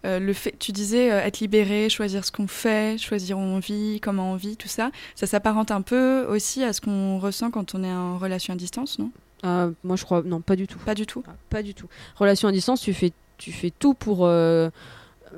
[0.06, 3.60] euh, le fait, tu disais euh, être libéré, choisir ce qu'on fait, choisir où on
[3.60, 7.52] vit, comment on vit, tout ça, ça s'apparente un peu aussi à ce qu'on ressent
[7.52, 9.12] quand on est en relation à distance, non?
[9.44, 10.24] Ah, Moi, je crois.
[10.26, 10.80] Non, pas du tout.
[10.80, 11.24] Pas du tout.
[11.28, 11.88] Ah, Pas du tout.
[12.16, 14.72] Relation à distance, tu fais, tu fais tout pour euh,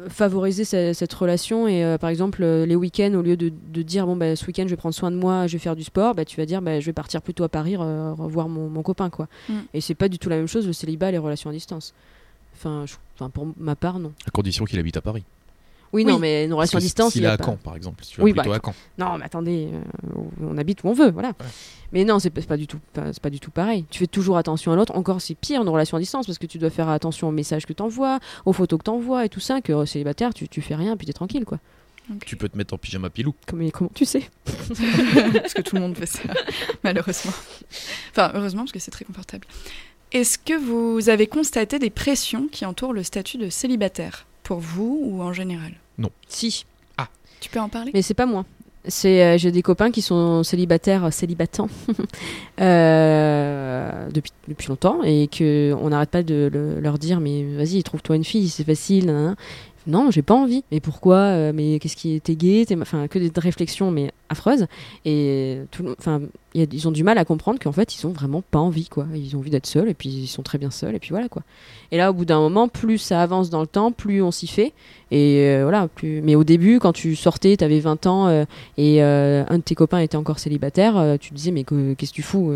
[0.10, 1.68] favoriser ce- cette relation.
[1.68, 4.46] Et euh, par exemple, euh, les week-ends, au lieu de, de dire bon, bah, ce
[4.46, 6.46] week-end, je vais prendre soin de moi, je vais faire du sport, bah, tu vas
[6.46, 9.10] dire bah, je vais partir plutôt à Paris euh, revoir mon, mon copain.
[9.10, 9.28] quoi.
[9.50, 9.54] Mm.
[9.74, 11.94] Et c'est pas du tout la même chose le célibat et les relations à distance.
[12.56, 14.12] Enfin, je- enfin, pour ma part, non.
[14.28, 15.24] À condition qu'il habite à Paris.
[15.94, 16.12] Oui, Oui.
[16.12, 17.12] non, mais une relation à distance.
[17.14, 18.04] S'il il est y a à Caen, par exemple.
[18.04, 18.74] Si tu vas Oui, plutôt bah, à Caen.
[18.98, 21.34] Non, mais attendez, euh, on habite où on veut, voilà.
[21.92, 23.86] Mais non, c'est pas, du tout, pas- c'est pas du tout pareil.
[23.90, 24.96] Tu fais toujours attention à l'autre.
[24.96, 27.66] Encore, c'est pire une relation à distance parce que tu dois faire attention aux messages
[27.66, 29.60] que t'envoies, aux photos que t'envoies et tout ça.
[29.62, 31.60] Que euh, célibataire, tu, tu fais rien puis t'es tranquille, quoi.
[32.26, 33.34] Tu peux te mettre en pyjama pilou.
[33.48, 34.24] Comme, comment tu sais?
[34.46, 36.20] Parce que tout le monde fait ça,
[36.84, 37.32] malheureusement.
[38.12, 39.46] Enfin, heureusement, parce que c'est très confortable.
[40.12, 45.00] Est-ce que vous avez constaté des pressions qui entourent le statut de célibataire, pour vous
[45.02, 45.72] ou en général
[46.28, 46.66] Si,
[47.40, 47.92] Tu peux en parler?
[47.94, 48.44] Mais c'est pas moi.
[48.86, 51.70] C'est euh, j'ai des copains qui sont célibataires, célibatants
[52.60, 57.82] euh, depuis depuis longtemps et que on n'arrête pas de le- leur dire mais vas-y
[57.84, 59.06] trouve-toi une fille c'est facile.
[59.06, 59.36] nanana.
[59.88, 60.64] Non, j'ai pas envie.
[60.72, 64.68] Mais pourquoi Euh, Mais qu'est-ce qui était gay Enfin, que des réflexions mais affreuses.
[65.06, 66.22] Et tout, enfin,
[66.56, 69.08] a- ils ont du mal à comprendre qu'en fait ils ont vraiment pas envie quoi.
[69.16, 71.30] Ils ont envie d'être seuls et puis ils sont très bien seuls et puis voilà
[71.30, 71.42] quoi.
[71.92, 74.48] Et là, au bout d'un moment, plus ça avance dans le temps, plus on s'y
[74.48, 74.74] fait.
[75.12, 76.22] Et euh, voilà, plus.
[76.22, 78.46] Mais au début, quand tu sortais, t'avais 20 ans euh,
[78.78, 82.12] et euh, un de tes copains était encore célibataire, tu te disais mais que- qu'est-ce
[82.12, 82.52] que tu fous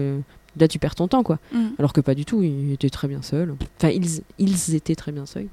[0.58, 1.38] Là, tu perds ton temps quoi.
[1.52, 1.66] Mm.
[1.80, 3.54] Alors que pas du tout, ils étaient très bien seuls.
[3.78, 5.48] Enfin, ils, ils étaient très bien seuls.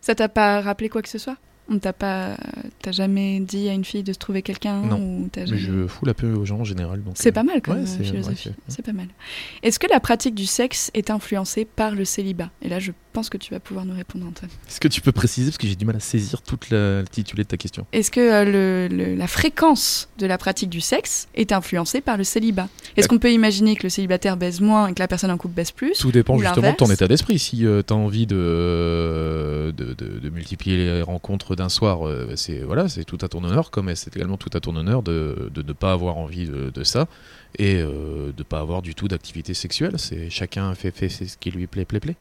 [0.00, 1.36] Ça t'a pas rappelé quoi que ce soit?
[1.70, 2.36] On t'a pas,
[2.82, 4.98] t'as jamais dit à une fille de se trouver quelqu'un Non.
[5.00, 7.02] ou Mais je fous la paix aux gens en général.
[7.02, 9.06] donc, C'est euh, pas mal comme ouais, euh, c'est- ouais, c'est pas mal.
[9.62, 12.50] Est-ce que la pratique du sexe est influencée par le célibat?
[12.60, 14.50] Et là, je pense que tu vas pouvoir nous répondre, Antoine.
[14.68, 17.44] Est-ce que tu peux préciser parce que j'ai du mal à saisir toute la l'intitulé
[17.44, 18.44] de ta question Est-ce que euh,
[18.88, 22.68] le- le- la fréquence de la pratique du sexe est influencée par le célibat?
[22.96, 25.36] Est-ce Euh, qu'on peut imaginer que le célibataire baise moins et que la personne en
[25.38, 25.92] couple baise plus?
[25.98, 27.38] Tout dépend justement de ton état d'esprit.
[27.38, 32.58] Si tu as envie de, de, de- de multiplier les rencontres d'un soir, euh, c'est
[32.60, 35.62] voilà, c'est tout à ton honneur, comme c'est également tout à ton honneur de de
[35.62, 37.06] ne pas avoir envie de, ça
[37.58, 39.94] et euh, de pas avoir du tout d'activité sexuelle.
[39.98, 42.16] C'est chacun fait, fait ce qui lui plaît, plaît, plaît.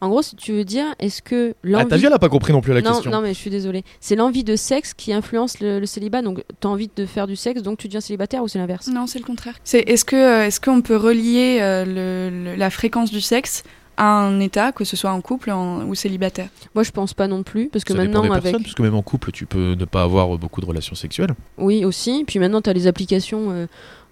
[0.00, 1.86] En gros, si tu veux dire, est-ce que Ah, l'envie.
[1.88, 3.10] t'as vu, elle a pas compris non plus la non, question.
[3.10, 3.84] non, mais je suis désolée.
[4.00, 6.22] C'est l'envie de sexe qui influence le, le célibat.
[6.22, 8.88] Donc, t'as envie de faire du sexe, donc tu deviens célibataire ou c'est l'inverse?
[8.88, 9.54] Non, c'est le contraire.
[9.64, 13.62] C'est est-ce que euh, est-ce qu'on peut relier euh, le- le- la fréquence du sexe
[13.96, 16.48] un état, que ce soit en couple en- ou célibataire?
[16.74, 18.42] Moi, je pense pas non plus, parce que Ça maintenant, des avec.
[18.42, 21.30] personnes, parce que même en couple, tu peux ne pas avoir beaucoup de relations sexuelles.
[21.58, 22.24] Oui, aussi.
[22.26, 23.66] Puis maintenant, tu as les applications euh,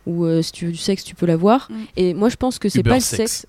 [0.06, 1.68] où euh, si tu veux du sexe, tu peux l'avoir.
[1.70, 1.74] Mm.
[1.96, 3.46] Et moi, je pense que c'est pas le sexe.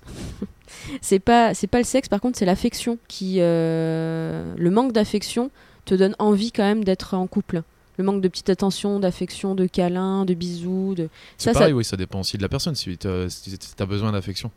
[1.00, 3.36] c'est pas, c'est pas le sexe, par contre, c'est l'affection qui.
[3.40, 5.50] euh, Le manque d'affection
[5.84, 7.62] te donne envie quand même d'être en couple.
[7.96, 10.94] Le manque de petite attention, d'affection, de câlins, de bisous.
[10.96, 11.08] De...
[11.38, 14.10] C'est Ça, pareil, ça- oui, ça dépend aussi de la personne, si tu as besoin
[14.12, 14.50] d'affection.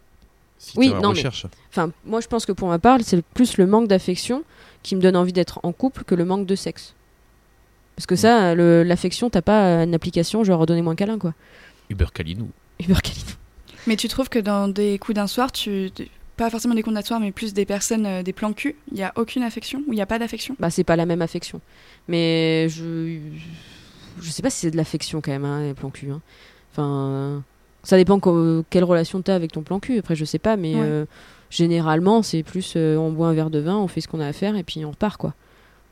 [0.57, 1.45] Si Oui, tu non, mais- recherche.
[1.69, 4.43] Enfin, moi, je pense que pour ma part, c'est plus le manque d'affection
[4.81, 6.95] qui me donne envie d'être en couple que le manque de sexe.
[7.95, 8.17] Parce que Mm.
[8.17, 11.33] ça, l'affection, t'as pas une application genre donnez-moi un câlin, quoi.
[11.89, 12.49] Uber Calinou.
[12.79, 13.21] Uber câlin.
[13.87, 15.91] Mais tu trouves que dans des coups d'un soir, tu
[16.35, 18.97] pas forcément des coups d'un soir, mais plus des personnes, euh, des plans cul, il
[18.99, 20.55] y a aucune affection ou il n'y a pas d'affection?
[20.59, 21.61] Bah, c'est pas la même affection.
[22.07, 23.17] Mais je.
[24.21, 26.09] Je sais pas si c'est de l'affection quand même, hein, les plans cul.
[26.11, 26.21] hein.
[26.71, 27.43] Enfin.
[27.83, 29.97] Ça dépend co- quelle relation t'as avec ton plan cul.
[29.97, 30.81] Après, je sais pas, mais Ouais.
[30.83, 31.05] euh,
[31.49, 34.27] généralement, c'est plus euh, on boit un verre de vin, on fait ce qu'on a
[34.27, 35.33] à faire et puis on repart, quoi.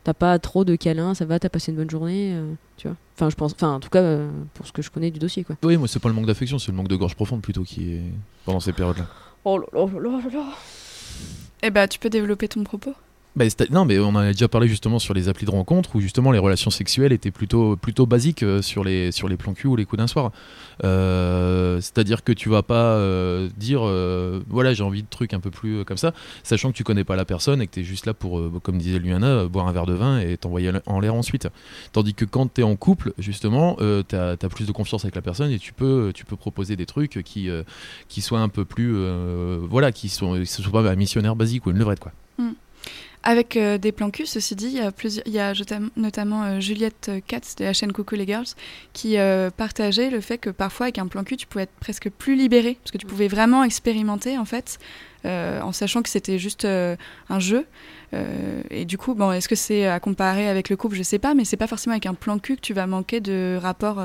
[0.05, 2.95] T'as pas trop de câlins, ça va, t'as passé une bonne journée, euh, tu vois.
[3.15, 3.53] Enfin, je pense.
[3.53, 5.55] Enfin, en tout cas, euh, pour ce que je connais du dossier, quoi.
[5.63, 7.95] Oui, moi, c'est pas le manque d'affection, c'est le manque de gorge profonde plutôt qui
[7.95, 8.03] est
[8.45, 9.07] pendant ces périodes-là.
[9.45, 10.45] Oh là là là là là.
[11.63, 12.93] Eh bah, tu peux développer ton propos.
[13.35, 15.99] Bah, non, mais on en a déjà parlé justement sur les applis de rencontre où
[15.99, 19.67] justement les relations sexuelles étaient plutôt, plutôt basiques euh, sur, les, sur les plans cul
[19.67, 20.31] ou les coups d'un soir.
[20.85, 23.81] Euh, C'est-à-dire que tu vas pas euh, dire
[24.47, 27.17] voilà, j'ai envie de trucs un peu plus comme ça, sachant que tu connais pas
[27.17, 29.85] la personne et que tu es juste là pour, comme disait Luana, boire un verre
[29.85, 31.49] de vin et t'envoyer en l'air ensuite.
[31.91, 33.75] Tandis que quand tu es en couple, justement,
[34.07, 36.85] tu as, plus de confiance avec la personne et tu peux, tu peux proposer des
[36.85, 37.49] trucs qui,
[38.07, 38.95] qui soient un peu plus.
[39.69, 42.13] voilà, qui sont, qui soient pas un missionnaire basique ou une levrette, quoi.
[43.27, 45.51] Avec euh, des plans cul, ceci dit, il y a, plusieurs, y a
[45.97, 48.45] notamment euh, Juliette Katz de la chaîne Coucou les Girls
[48.93, 52.11] qui euh, partageait le fait que parfois avec un plan cul, tu pouvais être presque
[52.11, 54.77] plus libéré parce que tu pouvais vraiment expérimenter en fait,
[55.23, 57.65] en sachant que c'était juste un jeu.
[58.69, 60.95] Et du coup, bon, est-ce que c'est à comparer avec le couple?
[60.95, 63.21] Je sais pas, mais c'est pas forcément avec un plan cul que tu vas manquer
[63.21, 63.97] de rapports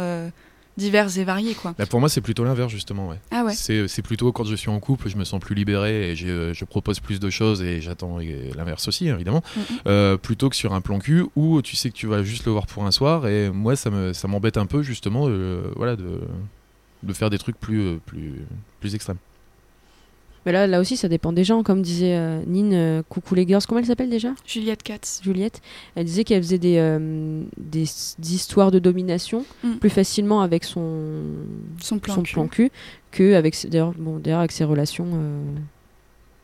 [0.80, 1.74] euh, divers et variés, quoi.
[1.78, 3.08] Bah, pour moi, c'est plutôt l'inverse, justement.
[3.08, 3.16] Ouais.
[3.30, 3.54] Ah ouais.
[3.54, 6.52] C'est c'est plutôt quand je suis en couple, je me sens plus libéré et je,
[6.52, 8.18] je propose plus de choses et j'attends
[8.56, 9.42] l'inverse aussi, évidemment.
[9.86, 12.52] Euh, plutôt que sur un plan cul où tu sais que tu vas juste le
[12.52, 15.96] voir pour un soir et moi, ça me- ça m'embête un peu, justement, euh, voilà,
[15.96, 16.20] de,
[17.02, 18.34] de faire des trucs plus, euh, plus,
[18.80, 19.16] plus extrêmes.
[20.46, 21.62] Mais là, là aussi, ça dépend des gens.
[21.62, 24.30] Comme disait euh, Nine, euh, coucou les girls, comment elle s'appelle déjà?
[24.46, 25.20] Juliette Katz.
[25.22, 25.60] Juliette.
[25.96, 27.84] Elle disait qu'elle faisait des, euh, des,
[28.18, 29.74] des histoires de domination Mm.
[29.74, 31.10] plus facilement avec son,
[31.80, 32.32] Son plan son cul.
[32.32, 32.70] plan cul
[33.10, 35.42] que avec, ses- d'ailleurs, bon, avec ses relations euh,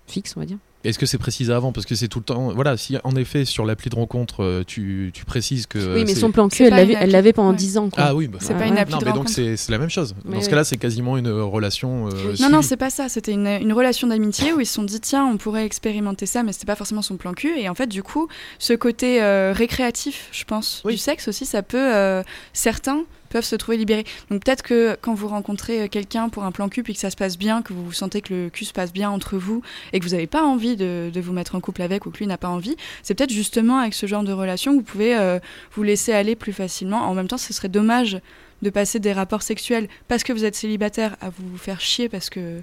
[0.07, 0.59] fixes, on va dire.
[0.87, 1.73] Est-ce que c'est précisé avant?
[1.73, 2.53] Parce que c'est tout le temps.
[2.55, 5.95] Voilà, si en effet, sur l'appli de rencontre, euh, tu, tu précises que.
[5.95, 7.57] oui, mais son plan cul, elle l'avait, pendant Ouais.
[7.57, 7.91] 10 ans.
[7.91, 8.03] Quoi.
[8.07, 8.69] Ah oui, bah, C'est Ah pas ouais.
[8.69, 9.35] une appli Non, de mais donc rencontre.
[9.35, 10.15] c'est c'est la même chose.
[10.25, 10.51] Mais Dans ce oui.
[10.51, 12.07] cas-là, c'est quasiment une relation.
[12.09, 12.53] euh, Non, suivie.
[12.53, 13.09] non, c'est pas ça.
[13.09, 16.43] C'était une, une relation d'amitié où ils se sont dit, tiens, on pourrait expérimenter ça,
[16.43, 17.53] mais c'était pas forcément son plan cul.
[17.59, 20.93] Et en fait, du coup, ce côté euh, récréatif, je pense, Oui.
[20.93, 21.77] du sexe aussi, ça peut.
[21.95, 22.23] euh,
[22.53, 23.03] certains
[23.45, 24.05] se trouver libérés.
[24.31, 27.11] Donc peut-être que quand vous rencontrez euh, quelqu'un pour un plan cul, puis que ça
[27.11, 30.01] se passe bien, que vous sentez que le cul se passe bien entre vous, et
[30.01, 32.27] que vous n'avez pas envie de, de vous mettre en couple avec, ou que lui
[32.27, 35.39] n'a pas envie, c'est peut-être justement avec ce genre de relation que vous pouvez euh,
[35.73, 36.99] vous laisser aller plus facilement.
[36.99, 38.19] En même temps, ce serait dommage
[38.63, 42.31] de passer des rapports sexuels parce que vous êtes célibataire à vous faire chier parce
[42.31, 42.63] que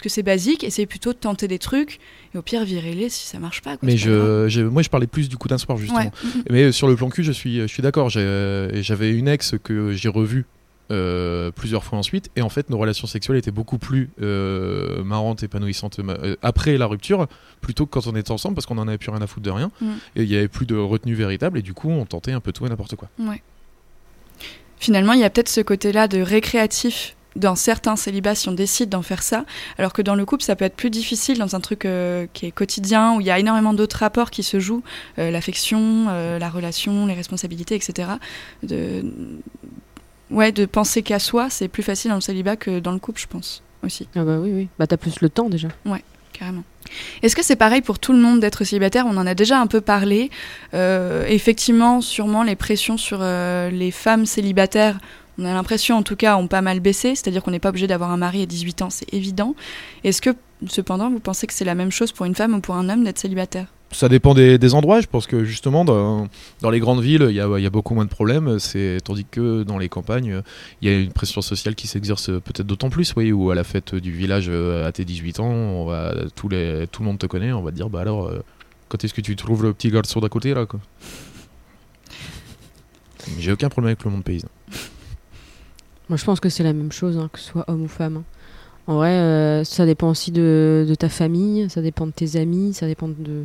[0.00, 1.98] parce que c'est basique, essayez plutôt de tenter des trucs
[2.34, 3.76] et au pire virez-les si ça marche pas.
[3.76, 3.98] quoi, Mais pas
[4.48, 5.98] je, moi, je parlais plus du coup d'un soir, justement.
[6.00, 6.10] Ouais.
[6.50, 8.08] Mais euh, sur le plan cul, je suis, je suis d'accord.
[8.16, 10.46] Euh, J'avais une ex que j'ai revue
[10.90, 15.42] euh, plusieurs fois ensuite, et en fait, nos relations sexuelles étaient beaucoup plus euh, marrantes,
[15.42, 17.26] épanouissantes euh, après la rupture,
[17.60, 19.50] plutôt que quand on était ensemble, parce qu'on en avait plus rien à foutre de
[19.50, 19.88] rien, Mhm.
[20.16, 22.52] et il y avait plus de retenue véritable, et du coup, on tentait un peu
[22.52, 23.10] tout et n'importe quoi.
[23.18, 23.42] Ouais.
[24.78, 28.88] Finalement, il y a peut-être ce côté-là de récréatif dans certains célibats si on décide
[28.88, 29.44] d'en faire ça,
[29.78, 32.46] alors que dans le couple, ça peut être plus difficile dans un truc euh, qui
[32.46, 34.82] est quotidien, où il y a énormément d'autres rapports qui se jouent,
[35.18, 38.10] euh, l'affection, euh, la relation, les responsabilités, etc.
[38.62, 39.04] De...
[40.30, 43.20] Ouais, de penser qu'à soi, c'est plus facile dans le célibat que dans le couple,
[43.20, 44.08] je pense, aussi.
[44.14, 44.68] Ah bah oui, oui.
[44.78, 45.68] Bah t'as plus le temps déjà.
[46.32, 46.62] Carrément.
[47.22, 49.04] Est-ce que c'est pareil pour tout le monde d'être célibataire?
[49.06, 50.30] On en a déjà un peu parlé.
[50.74, 54.98] Euh, effectivement, sûrement les pressions sur euh, les femmes célibataires,
[55.40, 57.14] on a l'impression en tout cas, ont pas mal baissé.
[57.14, 59.54] C'est-à-dire qu'on n'est pas obligé d'avoir un mari à 18 ans, c'est évident.
[60.04, 60.30] Est-ce que
[60.68, 63.04] cependant, vous pensez que c'est la même chose pour une femme ou pour un homme
[63.04, 63.66] d'être célibataire?
[63.92, 65.00] Ça dépend des, endroits.
[65.00, 66.28] Je pense que justement, dans,
[66.70, 68.58] les grandes villes, il y a, beaucoup moins de problèmes.
[69.02, 70.42] Tandis que dans les campagnes,
[70.80, 73.14] il y a une pression sociale qui s'exerce peut-être d'autant plus.
[73.16, 76.48] Oui, où à la fête du village, euh, à tes 18 ans, on va, tous
[76.48, 77.52] les, tout le monde te connaît.
[77.52, 78.44] On va te dire, bah alors, euh,
[78.88, 80.66] quand est-ce que tu trouves le petit garçon d'à côté là
[83.40, 84.48] J'ai aucun problème avec le monde paysan.
[86.10, 88.18] Moi je pense que c'est la même chose, hein, que ce soit homme ou femme.
[88.18, 88.24] hein.
[88.86, 92.74] En vrai, euh, ça dépend aussi de, de ta famille, ça dépend de tes amis,
[92.74, 93.44] ça dépend de.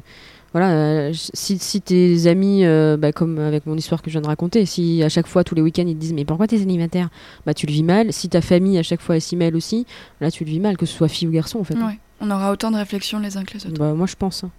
[0.54, 4.22] Voilà, euh, si, si tes amis, euh, bah, comme avec mon histoire que je viens
[4.22, 6.58] de raconter, si à chaque fois, tous les week-ends, ils te disent Mais pourquoi t'es
[6.58, 7.10] célibataire
[7.46, 8.12] Bah, tu le vis mal.
[8.14, 9.86] Si ta famille, à chaque fois, est si mal aussi,
[10.22, 11.76] là, tu le vis mal, que ce soit fille ou garçon, en fait.
[11.76, 12.00] Ouais.
[12.22, 13.78] On aura autant de réflexions les uns que les autres.
[13.78, 14.44] Bah, moi, je pense.
[14.46, 14.52] hein.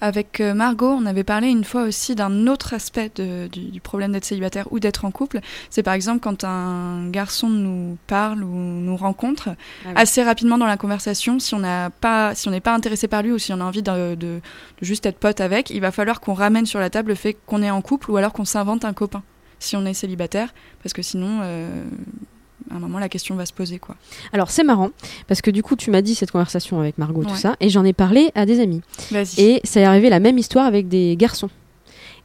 [0.00, 3.80] Avec euh, Margot, on avait parlé une fois aussi d'un autre aspect de- du, du
[3.80, 5.40] problème d'être célibataire ou d'être en couple.
[5.68, 9.92] C'est par exemple quand un garçon nous parle ou nous rencontre, Ah oui.
[9.96, 13.22] assez rapidement dans la conversation, si on n'a pas, si on n'est pas intéressé par
[13.22, 14.40] lui ou si on a envie de, de- de
[14.80, 17.62] juste être pote avec, il va falloir qu'on ramène sur la table le fait qu'on
[17.62, 19.22] est en couple ou alors qu'on s'invente un copain
[19.58, 21.84] si on est célibataire, parce que sinon, euh,
[22.70, 23.96] à un moment, la question va se poser quoi.
[24.32, 24.90] Alors, c'est marrant,
[25.26, 27.84] parce que du coup, tu m'as dit cette conversation avec Margot, tout ça, et j'en
[27.84, 28.80] ai parlé à des amis.
[29.38, 31.50] Et ça est arrivé la même histoire avec des garçons.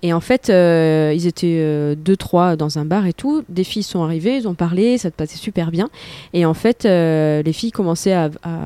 [0.04, 3.44] Et en fait, euh, ils étaient euh, deux, trois dans un bar et tout.
[3.50, 5.90] Des filles sont arrivées, ils ont parlé, ça te passait super bien.
[6.34, 8.60] Et en fait, euh, les filles commençaient à, à-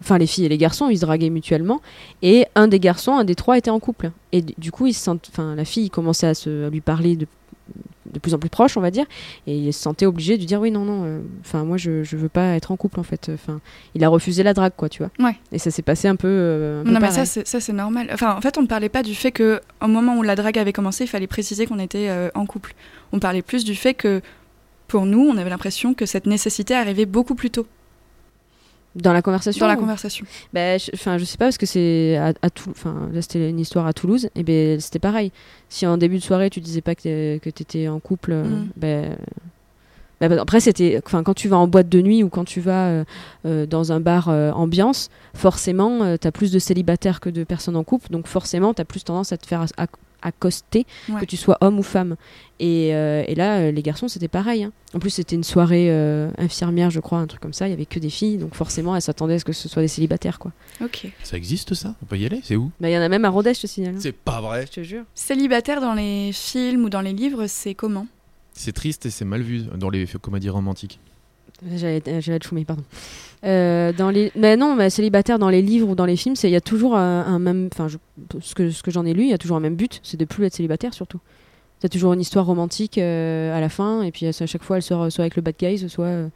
[0.00, 1.80] Enfin, les filles et les garçons, ils se draguaient mutuellement.
[2.22, 4.10] Et un des garçons, un des trois était en couple.
[4.32, 5.28] Et du coup, ils se sentent...
[5.30, 6.66] enfin, la fille commençait à, se...
[6.66, 7.26] à lui parler de
[8.12, 9.06] de plus en plus proche, on va dire,
[9.46, 12.16] et il se sentait obligé de dire oui, non, non, euh, enfin, moi, je, je
[12.16, 13.30] veux pas être en couple, en fait.
[13.32, 13.60] Enfin,
[13.94, 15.10] il a refusé la drague, quoi, tu vois.
[15.26, 15.36] Ouais.
[15.52, 16.28] Et ça s'est passé un peu.
[16.28, 17.16] euh, un peu Non, mais pareil.
[17.16, 18.08] ça, c'est- ça, c'est normal.
[18.12, 20.58] Enfin, en fait, on ne parlait pas du fait que, au moment où la drague
[20.58, 22.74] avait commencé, il fallait préciser qu'on était euh, en couple.
[23.12, 24.20] On parlait plus du fait que,
[24.88, 27.66] pour nous, on avait l'impression que cette nécessité arrivait beaucoup plus tôt
[28.94, 30.26] Dans la conversation dans la ou- conversation.
[30.52, 33.58] Ben, je, enfin, je sais pas parce que c'est à, à enfin, là c'était une
[33.58, 35.32] histoire à Toulouse et ben c'était pareil.
[35.70, 38.68] Si en début de soirée tu disais pas que tu étais en couple, Mm.
[38.76, 39.16] ben,
[40.28, 42.60] ben, ben, après c'était, enfin quand tu vas en boîte de nuit ou quand tu
[42.60, 43.04] vas euh,
[43.46, 47.76] euh, dans un bar euh, ambiance, forcément tu as plus de célibataires que de personnes
[47.76, 49.88] en couple, donc forcément tu as plus tendance à te faire ac-
[50.24, 51.20] accoster Ouais.
[51.20, 52.14] que tu sois homme ou femme.
[52.60, 54.62] Et, euh, et là les garçons c'était pareil.
[54.62, 54.72] hein.
[54.94, 57.66] En plus c'était une soirée euh, infirmière je crois, un truc comme ça.
[57.66, 59.82] Il y avait que des filles, donc forcément elles s'attendaient à ce que ce soit
[59.82, 60.52] des célibataires quoi.
[60.80, 61.08] Ok.
[61.24, 61.96] Ça existe ça?
[62.02, 62.40] On peut y aller?
[62.44, 62.70] C'est où?
[62.80, 63.94] Bah, il y en a même à Rodez, je te signale.
[63.96, 64.00] hein.
[64.00, 64.66] C'est pas vrai.
[64.66, 65.02] Je te jure.
[65.14, 68.06] Célibataire dans les films ou dans les livres, c'est comment?
[68.52, 71.00] C'est triste et c'est mal vu dans les comédies romantiques.
[71.76, 72.82] J'allais euh, j'allais te fumer, pardon.
[73.44, 74.32] Euh, dans les...
[74.34, 77.24] Mais non, célibataire dans les livres ou dans les films, il y a toujours un,
[77.24, 77.68] un même.
[77.72, 77.86] Enfin,
[78.40, 80.16] ce que, ce que j'en ai lu, il y a toujours un même but c'est
[80.16, 81.20] de plus être célibataire surtout.
[81.82, 84.84] T'as toujours une histoire romantique euh, à la fin, et puis à chaque fois elle
[84.84, 86.28] sort soit avec le bad guy, soit, euh,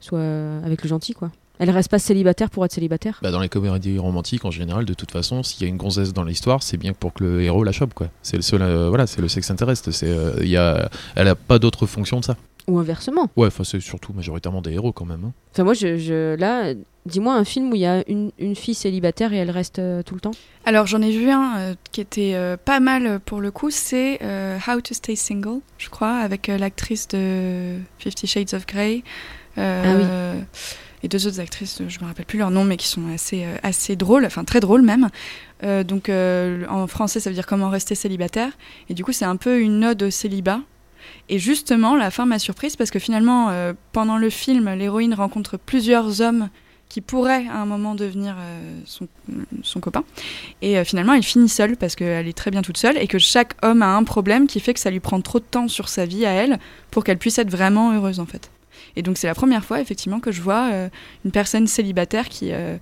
[0.00, 1.30] soit euh, avec le gentil, quoi.
[1.58, 3.18] Elle reste pas célibataire pour être célibataire.
[3.22, 6.12] Bah, dans les comédies romantiques, en général, de toute façon, s'il y a une gonzesse
[6.12, 8.08] dans l'histoire, c'est bien pour que le héros la chope, quoi.
[8.22, 9.90] C'est le seul, euh, voilà, c'est le sexe intéreste.
[9.90, 12.36] C'est, euh, il y a, elle a pas d'autre fonction de ça.
[12.68, 13.30] Ou inversement.
[13.36, 15.22] Ouais, enfin, c'est surtout majoritairement des héros quand même.
[15.24, 15.32] hein.
[15.52, 16.74] Enfin, moi, je, je- là,
[17.06, 20.02] dis-moi un film où il y a une, une fille célibataire et elle reste euh,
[20.02, 20.32] tout le temps.
[20.64, 24.18] Alors, j'en ai vu un euh, qui était euh, pas mal pour le coup, c'est
[24.22, 29.04] euh, How to Stay Single, je crois, avec euh, l'actrice de Fifty Shades of Grey.
[29.58, 30.40] euh,
[31.02, 33.56] Et deux autres actrices, je me rappelle plus leur nom, mais qui sont assez, euh,
[33.62, 35.08] assez drôles, enfin très drôles même.
[35.62, 38.50] Euh, donc, euh, en français, ça veut dire comment rester célibataire.
[38.88, 40.60] Et du coup, c'est un peu une ode au célibat.
[41.28, 45.56] Et justement, la fin m'a surprise parce que finalement, euh, pendant le film, l'héroïne rencontre
[45.56, 46.48] plusieurs hommes
[46.88, 49.08] qui pourraient à un moment devenir euh, son,
[49.62, 50.04] son copain.
[50.62, 53.18] Et euh, finalement, elle finit seule parce qu'elle est très bien toute seule et que
[53.18, 55.88] chaque homme a un problème qui fait que ça lui prend trop de temps sur
[55.88, 56.58] sa vie à elle
[56.92, 58.50] pour qu'elle puisse être vraiment heureuse en fait.
[58.96, 60.88] Et donc c'est la première fois effectivement que je vois euh,
[61.24, 62.76] une personne célibataire qui, euh,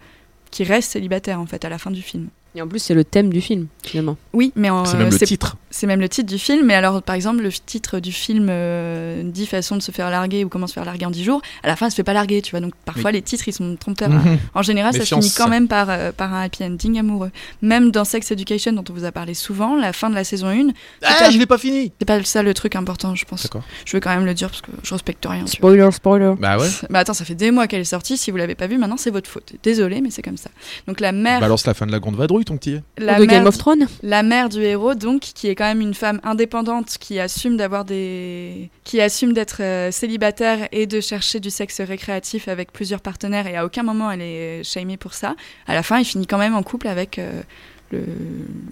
[0.51, 2.29] qui reste célibataire en fait à la fin du film.
[2.57, 4.17] Et en plus, c'est le thème du film, finalement.
[4.33, 5.57] Oui, mais en- c'est même le c'est- titre.
[5.75, 6.67] C'est même le titre du film.
[6.67, 10.45] Mais alors, par exemple, le titre du film euh, dit façon de se faire larguer
[10.45, 11.43] ou comment se faire larguer en 10 jours.
[11.65, 12.61] À la fin, elle se fait pas larguer, tu vois.
[12.61, 14.09] Donc parfois, les titres, ils sont trompeurs.
[14.09, 14.39] Mhm.
[14.55, 15.25] En général, ça Méfiance.
[15.25, 17.33] finit quand même par, euh, par un happy ending amoureux.
[17.61, 20.47] Même dans Sex Education, dont on vous a parlé souvent, la fin de la saison
[20.47, 20.69] 1,
[21.03, 23.43] Ah, je l'ai pas fini c'est pas ça le truc important, je pense.
[23.43, 23.63] D'accord.
[23.85, 25.45] Je veux quand même le dire parce que je respecte rien.
[25.47, 26.35] Spoiler, spoiler.
[26.39, 26.69] Bah ouais.
[26.91, 28.17] Mais attends, ça fait des mois qu'elle est sortie.
[28.17, 29.55] Si vous l'avez pas vue, maintenant c'est votre faute.
[29.63, 30.51] Désolée, mais c'est comme ça.
[30.87, 32.81] Donc la mère, Balance la fin de la grande vadrouille, ton petit.
[32.99, 33.87] la de mère, Game of Thrones.
[34.05, 38.71] la mère du héros, donc, qui est quand une femme indépendante, qui assume d'avoir des,
[38.85, 43.47] qui assume d'être euh, célibataire et de chercher du sexe récréatif avec plusieurs partenaires.
[43.47, 45.37] Et à aucun moment elle est shamée pour ça.
[45.67, 47.43] À la fin, il finit quand même en couple avec euh,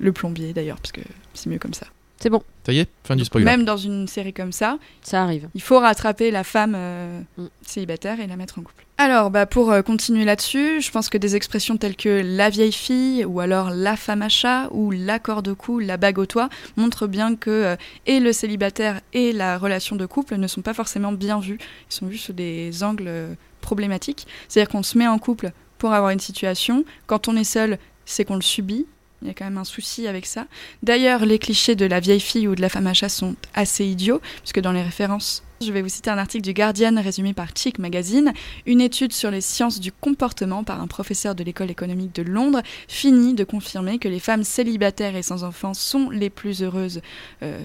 [0.00, 1.02] le plombier d'ailleurs, parce que
[1.34, 1.86] c'est mieux comme ça.
[2.22, 3.44] C'est bon, Ça y est, fin du spoiler.
[3.44, 5.48] Même dans une série comme ça, ça arrive.
[5.54, 7.46] il faut rattraper la femme euh, Mm.
[7.66, 8.84] célibataire et la mettre en couple.
[8.96, 12.70] Alors, bah, pour euh, continuer là-dessus, je pense que des expressions telles que la vieille
[12.70, 16.48] fille, ou alors la femme à chat, ou l'accord de cou, la bague au toit,
[16.76, 20.74] montrent bien que euh, et le célibataire et la relation de couple ne sont pas
[20.74, 21.58] forcément bien vus.
[21.90, 24.28] Ils sont vus sous des angles euh, problématiques.
[24.46, 26.84] C'est-à-dire qu'on se met en couple pour avoir une situation.
[27.08, 28.86] Quand on est seul, c'est qu'on le subit.
[29.22, 30.46] Il y a quand même un souci avec ça.
[30.82, 33.86] D'ailleurs, les clichés de la vieille fille ou de la femme à chat sont assez
[33.86, 37.48] idiots, puisque dans les références, Je vais vous citer un article du Guardian résumé par
[37.54, 38.32] Chic Magazine.
[38.66, 42.62] Une étude sur les sciences du comportement par un professeur de l'école économique de Londres
[42.88, 47.00] finit de confirmer que les femmes célibataires et sans enfants sont les plus heureuses
[47.42, 47.60] euh,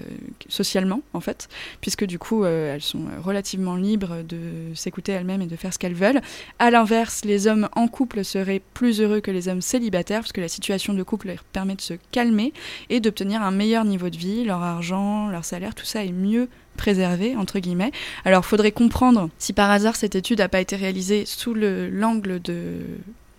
[0.48, 1.48] socialement, en fait,
[1.80, 4.38] puisque du coup, euh, elles sont relativement libres de
[4.74, 6.20] s'écouter elles-mêmes et de faire ce qu'elles veulent.
[6.60, 10.40] À l'inverse, les hommes en couple seraient plus heureux que les hommes célibataires, parce que
[10.40, 12.52] la situation de couple leur permet de se calmer
[12.90, 16.48] et d'obtenir un meilleur niveau de vie, leur argent, leur salaire, tout ça est mieux
[16.78, 17.92] préservé entre guillemets.
[18.24, 22.40] Alors faudrait comprendre si par hasard cette étude n'a pas été réalisée sous le- l'angle
[22.40, 22.78] de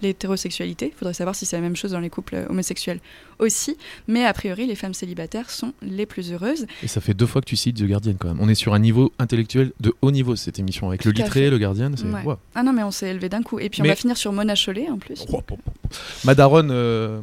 [0.02, 3.00] l'hétérosexualité, faudrait savoir si c'est la même chose dans les couples homosexuels
[3.38, 3.76] aussi,
[4.08, 6.68] mais a priori les femmes célibataires sont les plus heureuses.
[6.84, 8.38] Et ça fait deux fois que tu cites The Guardian quand même.
[8.40, 11.26] On est sur un niveau intellectuel de haut niveau cette émission avec le Tout à
[11.26, 11.92] Littré, le Guardian.
[11.92, 12.36] Ouais.
[12.56, 14.56] Ah non mais on s'est élevé d'un coup et puis on va finir sur Mona
[14.56, 15.26] Chollet en plus.
[15.28, 15.58] Oh, oh, oh.
[16.24, 17.20] Ma daronne, euh,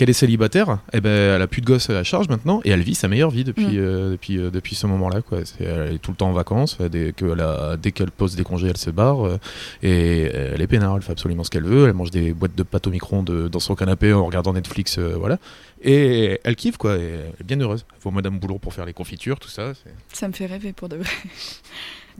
[0.00, 2.80] qu'elle est célibataire, eh ben, elle a plus de gosses à charge maintenant et elle
[2.80, 3.78] vit sa meilleure vie depuis, Mm.
[3.78, 5.20] euh, depuis, euh, depuis ce moment-là.
[5.20, 5.44] Quoi.
[5.44, 6.78] C'est- elle est tout le temps en vacances.
[6.80, 9.26] Dès, que a- dès qu'elle pose des congés, elle se barre.
[9.26, 9.38] euh,
[9.82, 11.86] et elle est peinard, elle fait absolument ce qu'elle veut.
[11.86, 14.98] Elle mange des boîtes de pâtes au micro-ondes dans son canapé en regardant Netflix.
[14.98, 15.38] voilà.
[15.82, 16.96] Et elle kiffe, quoi.
[16.96, 17.84] Et elle est bien heureuse.
[17.98, 19.72] Il faut Madame Boulot pour faire les confitures, tout ça.
[19.74, 21.08] c'est- Ça me fait rêver pour de vrai.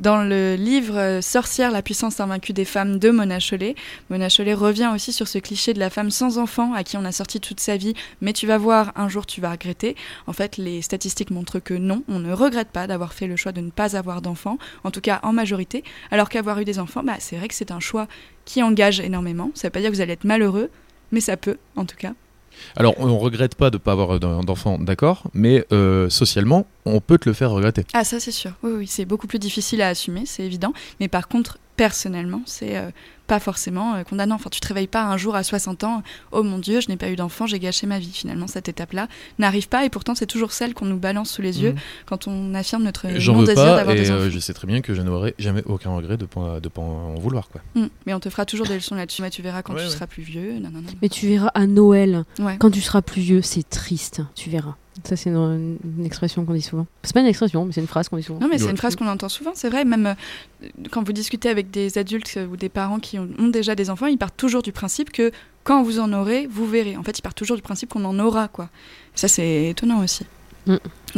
[0.01, 3.75] Dans le livre Sorcière, la puissance invaincue des femmes de Mona Chollet,
[4.09, 7.05] Mona Chollet revient aussi sur ce cliché de la femme sans enfant à qui on
[7.05, 7.93] a sorti toute sa vie,
[8.23, 9.97] mais tu vas voir, un jour tu vas regretter.
[10.27, 13.53] En fait, les statistiques montrent que non, on ne regrette pas d'avoir fait le choix
[13.53, 17.03] de ne pas avoir d'enfants, en tout cas en majorité, alors qu'avoir eu des enfants,
[17.05, 18.09] bah, c'est vrai que c'est un choix
[18.47, 19.51] qui engage énormément.
[19.53, 20.71] Ça veut pas dire que vous allez être malheureux,
[21.13, 22.15] mais ça peut, en tout cas.
[22.77, 27.19] Alors, on regrette pas de pas avoir d'en- d'enfants, d'accord, mais euh, socialement, on peut
[27.19, 27.85] te le faire regretter.
[27.93, 31.09] Ah ça c'est sûr, oui, oui, c'est beaucoup plus difficile à assumer, c'est évident, mais
[31.09, 32.91] par contre, personnellement, c'est euh,
[33.31, 34.35] pas forcément euh, condamnant.
[34.35, 36.03] Enfin, tu te réveilles pas un jour à 60 ans,
[36.33, 38.11] oh mon dieu, je n'ai pas eu d'enfant, j'ai gâché ma vie.
[38.13, 39.07] Finalement, cette étape-là
[39.39, 41.79] n'arrive pas, et pourtant c'est toujours celle qu'on nous balance sous les yeux Mhm.
[42.07, 44.31] quand on affirme notre non-désir pas d'avoir et des euh, enfants.
[44.31, 47.15] je sais très bien que je n'aurai jamais aucun regret de pas, de pas en
[47.15, 47.49] vouloir.
[47.51, 47.61] Quoi.
[47.77, 47.87] Mm.
[48.07, 49.93] Mais on te fera toujours des leçons là-dessus, mais tu verras quand Ouais, tu ouais.
[49.93, 50.55] seras plus vieux.
[50.55, 50.91] Non, non, non.
[51.01, 52.57] Mais tu verras à Noël, Ouais.
[52.59, 54.23] quand tu seras plus vieux, c'est triste.
[54.35, 54.75] Tu verras.
[55.05, 56.87] Ça, c'est une, une expression qu'on dit souvent.
[57.03, 58.41] C'est pas une expression, mais c'est une phrase qu'on dit souvent.
[58.41, 59.85] Non, mais c'est une phrase qu'on entend souvent, c'est vrai.
[59.85, 63.49] Même euh, quand vous discutez avec des adultes euh, ou des parents qui ont, ont
[63.49, 65.31] déjà des enfants, ils partent toujours du principe que
[65.65, 66.97] quand vous en aurez, vous verrez.
[66.97, 68.69] En fait, ils partent toujours du principe qu'on en aura, quoi.
[69.15, 70.27] Ça, c'est étonnant aussi.
[70.67, 70.77] Mm.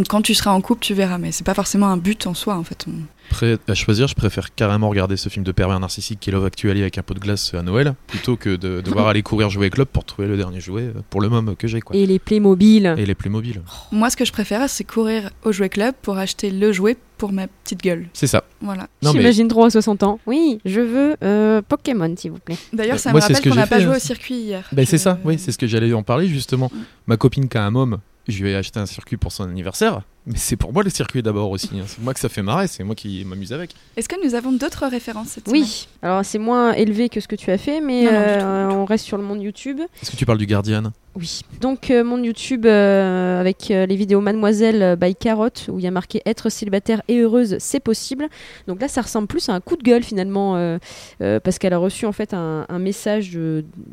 [0.08, 2.56] Quand tu seras en couple, tu verras, mais c'est pas forcément un but en soi,
[2.56, 2.86] en fait.
[2.88, 2.92] On-
[3.30, 6.44] Prêt à choisir, je préfère carrément regarder ce film de pervers narcissique qui est Love
[6.46, 9.70] Actually avec un pot de glace à Noël plutôt que de devoir aller courir jouer
[9.70, 11.80] club pour trouver le dernier jouet euh, pour le môme que j'ai.
[11.80, 11.96] Quoi.
[11.96, 12.94] Et les Playmobil.
[12.98, 13.62] Et les plus mobiles.
[13.90, 17.32] Moi, ce que je préfère, c'est courir au jouet club pour acheter le jouet pour
[17.32, 18.06] ma petite gueule.
[18.12, 18.44] C'est ça.
[18.60, 18.88] Voilà.
[19.02, 20.18] Non, mais J'imagine trop à 60 ans.
[20.26, 22.56] Oui, je veux euh, Pokémon, s'il vous plaît.
[22.72, 23.96] D'ailleurs, Euh, ça me rappelle qu'on n'a pas joué hein.
[23.96, 24.68] au circuit hier.
[24.72, 26.70] Ben, c'est ça, oui, c'est ce que j'allais en parler justement.
[26.74, 26.78] Mm.
[27.06, 27.98] Ma copine qui a un môme,
[28.28, 31.22] je lui ai acheté un circuit pour son anniversaire, mais c'est pour moi le circuit
[31.22, 31.70] d'abord aussi.
[31.74, 31.84] hein.
[31.86, 33.74] C'est moi que ça fait marrer, c'est moi qui m'amuse avec.
[33.96, 37.28] Est-ce que nous avons d'autres références cette semaine Oui, alors c'est moins élevé que ce
[37.28, 39.80] que tu as fait, mais Non, non, euh, on reste sur le monde YouTube.
[40.02, 40.92] Est-ce que tu parles du Guardian?
[41.14, 41.42] Oui.
[41.60, 45.86] Donc, euh, mon YouTube euh, avec euh, les vidéos Mademoiselle by Carotte, où il y
[45.86, 48.28] a marqué être célibataire et heureuse, c'est possible.
[48.66, 50.78] Donc là, ça ressemble plus à un coup de gueule finalement, euh,
[51.20, 53.38] euh, parce qu'elle a reçu en fait un, un message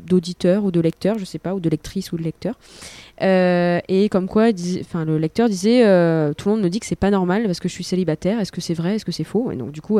[0.06, 2.54] d'auditeur ou de lecteur, je sais pas, ou de lectrice ou de lecteur.
[3.22, 4.46] Euh, et comme quoi,
[4.80, 5.82] enfin, le lecteur disait
[6.20, 8.40] euh, Tout le monde me dit que c'est pas normal parce que je suis célibataire,
[8.40, 9.50] est-ce que c'est vrai, est-ce que c'est faux?
[9.50, 9.98] Et donc, du coup,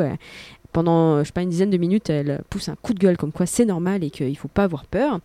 [0.71, 3.31] pendant je sais pas une dizaine de minutes, elle pousse un coup de gueule comme
[3.31, 5.19] quoi c'est normal et qu'il faut pas avoir peur.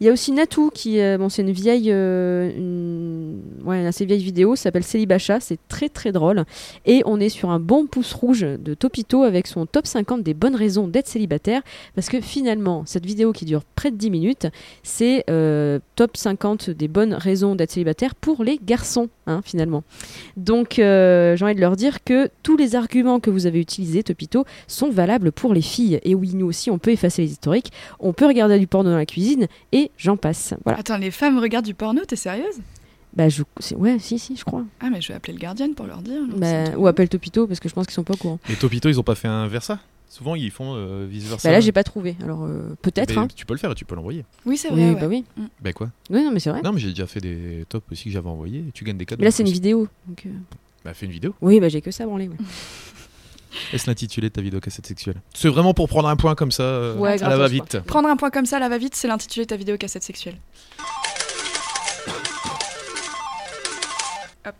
[0.00, 4.04] Il y a aussi Natou qui, euh, bon, c'est une vieille, euh, une, une assez
[4.04, 6.44] vieille vidéo, s'appelle Célibacha, c'est très très drôle.
[6.86, 10.34] Et on est sur un bon pouce rouge de Topito avec son top 50 des
[10.34, 11.62] bonnes raisons d'être célibataire,
[11.96, 14.46] parce que finalement, cette vidéo qui dure près de 10 minutes,
[14.84, 19.82] c'est euh, top 50 des bonnes raisons d'être célibataire pour les garçons, hein, finalement.
[20.36, 24.04] Donc, euh, j'ai envie de leur dire que tous les arguments que vous avez utilisés,
[24.04, 25.98] Topito, sont valables pour les filles.
[26.04, 28.96] Et oui, nous aussi, on peut effacer les historiques, on peut regarder du porno dans
[28.96, 30.54] la cuisine, et j'en passe.
[30.64, 30.78] Voilà.
[30.80, 32.56] Attends, les femmes regardent du porno, t'es sérieuse?
[33.14, 33.42] Bah, je...
[33.74, 34.64] Ouais, si, si, je crois.
[34.80, 36.20] Ah, mais je vais appeler le gardien pour leur dire.
[36.36, 38.38] Bah, ou appelle Topito, parce que je pense qu'ils sont pas au courant.
[38.50, 39.78] Et Topito, ils ont pas fait un versa?
[40.10, 41.48] Souvent, ils font euh, vice versa.
[41.48, 42.16] Bah, là, j'ai pas trouvé.
[42.22, 43.16] Alors, euh, peut-être.
[43.18, 43.28] Hein.
[43.34, 44.24] Tu peux le faire et tu peux l'envoyer.
[44.46, 45.00] Oui, c'est Oui, vrai.
[45.00, 45.24] bah oui.
[45.62, 45.90] Bah quoi?
[46.10, 46.62] Oui, non, mais c'est vrai.
[46.62, 49.04] Non, mais j'ai déjà fait des tops aussi que j'avais envoyés et tu gagnes des
[49.06, 49.20] cadeaux.
[49.20, 49.86] Mais là, c'est une vidéo.
[50.06, 50.30] Donc, euh,
[50.84, 51.34] Bah, fais une vidéo.
[51.42, 52.28] Oui, bah, j'ai que ça à branler.
[52.28, 52.36] ouais.
[53.72, 55.16] Laisse l'intitulé de ta vidéo cassette sexuelle.
[55.34, 56.62] C'est vraiment pour prendre un point comme ça.
[56.62, 57.80] euh, Ouais, à la va-vite.
[57.80, 60.36] Prendre un point comme ça, là va vite, c'est l'intitulé de ta vidéo cassette sexuelle.
[64.46, 64.54] Hop,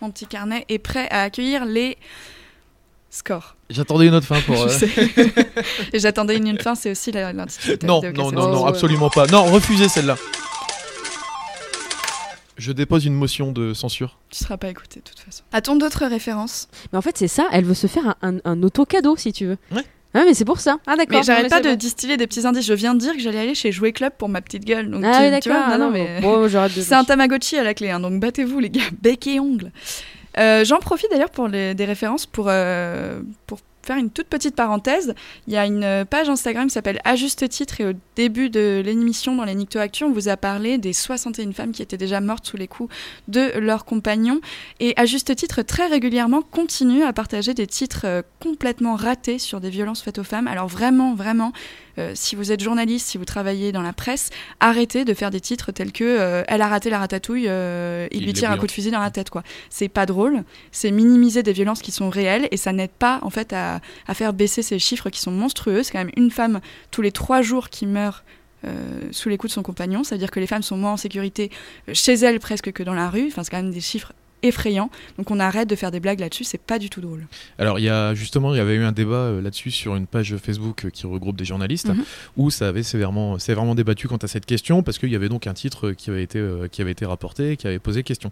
[0.00, 1.96] mon petit carnet est prêt à accueillir les
[3.10, 3.56] scores.
[3.70, 4.56] J'attendais une autre fin pour.
[4.68, 5.10] Je euh, sais.
[5.92, 8.52] Et j'attendais une, une fin, c'est aussi la- l'intitulé de ta Non, vidéo non, non,
[8.52, 9.26] non, absolument pas.
[9.26, 10.16] Non, refusez celle-là.
[12.62, 14.18] Je dépose une motion de censure.
[14.30, 15.42] Tu seras pas écouté de toute façon.
[15.52, 16.68] A-t-on d'autres références?
[16.92, 19.46] Mais en fait, c'est ça, elle veut se faire un, un, un auto-cadeau, si tu
[19.46, 19.56] veux.
[19.72, 19.82] Ouais.
[20.14, 20.76] Ah, mais c'est pour ça.
[20.86, 21.18] Ah, d'accord.
[21.18, 21.74] Mais j'arrête pas de bon.
[21.76, 22.66] distiller des petits indices.
[22.66, 24.90] Je viens de dire que j'allais aller chez Jouet Club pour ma petite gueule.
[24.90, 25.68] Donc, Ah, d'accord.
[25.70, 26.20] non, non, mais...
[26.20, 26.82] Bon, j'arrête de.
[26.82, 29.72] C'est un Tamagotchi à la clé, hein, donc battez-vous les gars, bec et ongles.
[30.38, 34.56] Euh, J'en profite d'ailleurs pour les- des références pour, euh, pour faire une toute petite
[34.56, 35.14] parenthèse.
[35.46, 38.82] Il y a une page Instagram qui s'appelle À juste titre et au début de
[38.84, 42.20] l'émission dans les Nicto Actu, on vous a parlé des 61 femmes qui étaient déjà
[42.20, 42.94] mortes sous les coups
[43.28, 44.40] de leurs compagnons.
[44.80, 49.60] Et à juste titre, très régulièrement, continue à partager des titres euh, complètement ratés sur
[49.60, 50.46] des violences faites aux femmes.
[50.46, 51.52] Alors vraiment, vraiment,
[51.98, 54.30] euh, si vous êtes journaliste, si vous travaillez dans la presse,
[54.60, 58.22] arrêtez de faire des titres tels que euh, Elle a raté la ratatouille, euh, il
[58.22, 59.30] Il lui tire un coup de fusil dans la tête.
[59.30, 59.42] quoi.
[59.70, 63.30] C'est pas drôle, c'est minimiser des violences qui sont réelles et ça n'aide pas en
[63.30, 65.82] fait à, à faire baisser ces chiffres qui sont monstrueux.
[65.82, 68.24] C'est quand même une femme tous les trois jours qui meurt.
[69.10, 70.96] sous les coups de son compagnon, ça veut dire que les femmes sont moins en
[70.96, 71.50] sécurité
[71.92, 73.26] chez elles presque que dans la rue.
[73.26, 74.12] Enfin, c'est quand même des chiffres
[74.42, 74.90] effrayants.
[75.18, 77.26] Donc on arrête de faire des blagues là-dessus, c'est pas du tout drôle.
[77.58, 80.06] Alors, il y a justement, il y avait eu un débat euh, là-dessus sur une
[80.06, 82.04] page Facebook euh, qui regroupe des journalistes, Mhm.
[82.36, 85.46] où ça avait sévèrement, sévèrement débattu quant à cette question, parce qu'il y avait donc
[85.46, 88.30] un titre qui avait été, euh, qui avait été rapporté, qui avait posé question.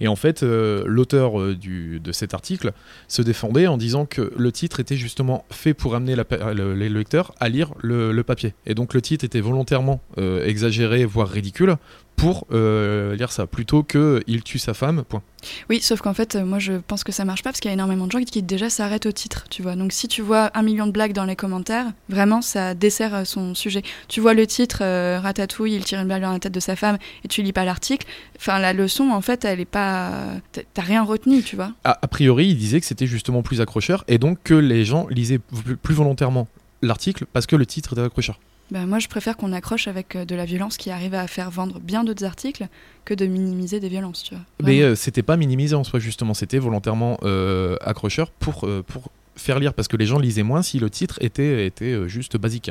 [0.00, 2.72] Et en fait, l'auteur du- de cet article
[3.08, 6.74] se défendait en disant que le titre était justement fait pour amener la pe- le-
[6.74, 8.54] les lecteurs à lire le, le papier.
[8.66, 11.76] Et donc le titre était volontairement euh, exagéré, voire ridicule,
[12.16, 15.22] pour euh, lire ça, plutôt que il tue sa femme, point.
[15.68, 17.72] Oui, sauf qu'en fait, euh, moi je pense que ça marche pas parce qu'il y
[17.72, 19.76] a énormément de gens qui, déjà s'arrêtent au titre, tu vois.
[19.76, 23.24] Donc si tu vois un million de blagues dans les commentaires, vraiment ça dessert euh,
[23.24, 23.82] son sujet.
[24.08, 26.76] Tu vois le titre euh, Ratatouille, il tire une balle dans la tête de sa
[26.76, 28.06] femme et tu lis pas l'article.
[28.36, 30.12] Enfin, la leçon en fait, elle est pas.
[30.52, 31.72] t'as- rien retenu, tu vois.
[31.84, 35.06] A, a priori, il disait que c'était justement plus accrocheur et donc que les gens
[35.08, 35.40] lisaient
[35.82, 36.46] plus volontairement
[36.82, 38.38] l'article parce que le titre était accrocheur.
[38.70, 41.50] Ben, moi je préfère qu'on accroche avec euh, de la violence qui arrive à faire
[41.50, 42.66] vendre bien d'autres articles
[43.04, 44.44] que de minimiser des violences, tu vois.
[44.62, 49.10] Mais euh, c'était pas minimisé en soi, justement, c'était volontairement euh, accrocheur pour, euh, pour
[49.36, 52.70] faire lire parce que les gens lisaient moins si le titre était, était juste basique.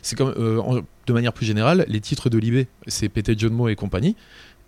[0.00, 0.32] C'est comme,
[0.64, 0.76] en-
[1.06, 4.14] de manière plus générale, les titres de Libé, c'est pété John Moe et compagnie,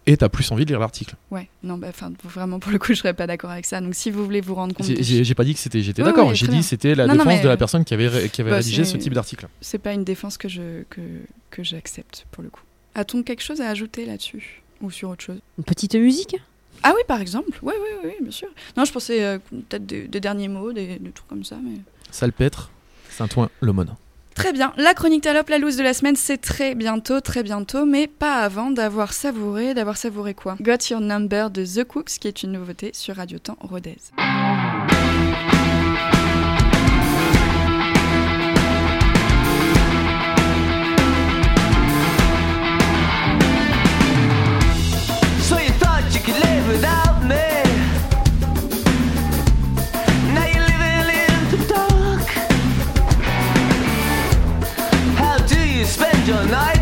[0.07, 1.15] et t'as plus envie de lire l'article.
[1.31, 1.89] Ouais, non, bah,
[2.25, 3.81] vraiment pour le coup, je serais pas d'accord avec ça.
[3.81, 4.87] Donc si vous voulez vous rendre compte.
[4.87, 7.19] J'ai pas dit que c'était, j'étais Oui, d'accord, oui, j'ai dit c'était la Non, non,
[7.25, 9.49] défense mais, de la personne qui avait, ré- qui avait bah, rédigé ce type d'article.
[9.61, 11.01] c'est pas une défense que je que,
[11.51, 12.63] que j'accepte pour le coup.
[12.95, 15.41] A-t-on quelque chose à ajouter là-dessus ou sur autre chose?
[15.59, 16.37] Une petite musique?
[16.83, 17.51] Ah oui, par exemple.
[17.63, 18.49] Oui, oui, oui, bien sûr.
[18.77, 19.39] Non, je pensais euh,
[19.69, 21.73] peut-être des, des derniers mots, des, des trucs comme ça, mais.
[22.11, 22.71] Salpêtre,
[23.11, 23.95] Saint-Ouen, l'aumône.
[24.41, 24.73] Très bien.
[24.79, 28.37] La chronique Talope, la loose de la semaine, c'est très bientôt, très bientôt, mais pas
[28.37, 30.57] avant d'avoir savouré, d'avoir savouré quoi?
[30.63, 33.99] Got Your Number de The Cooks, qui est une nouveauté sur Radio Temps Rodez.
[56.31, 56.80] Your nighttime?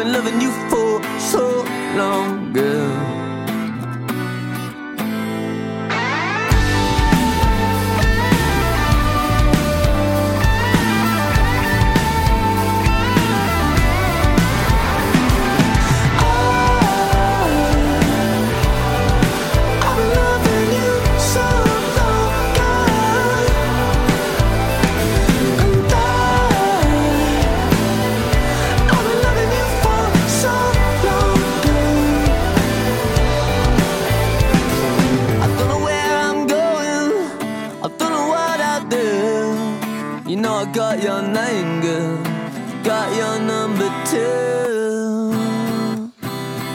[0.00, 1.62] Been loving you for so
[1.94, 3.19] long, girl.
[41.20, 42.18] Your name, girl.
[42.84, 45.30] Got your number too.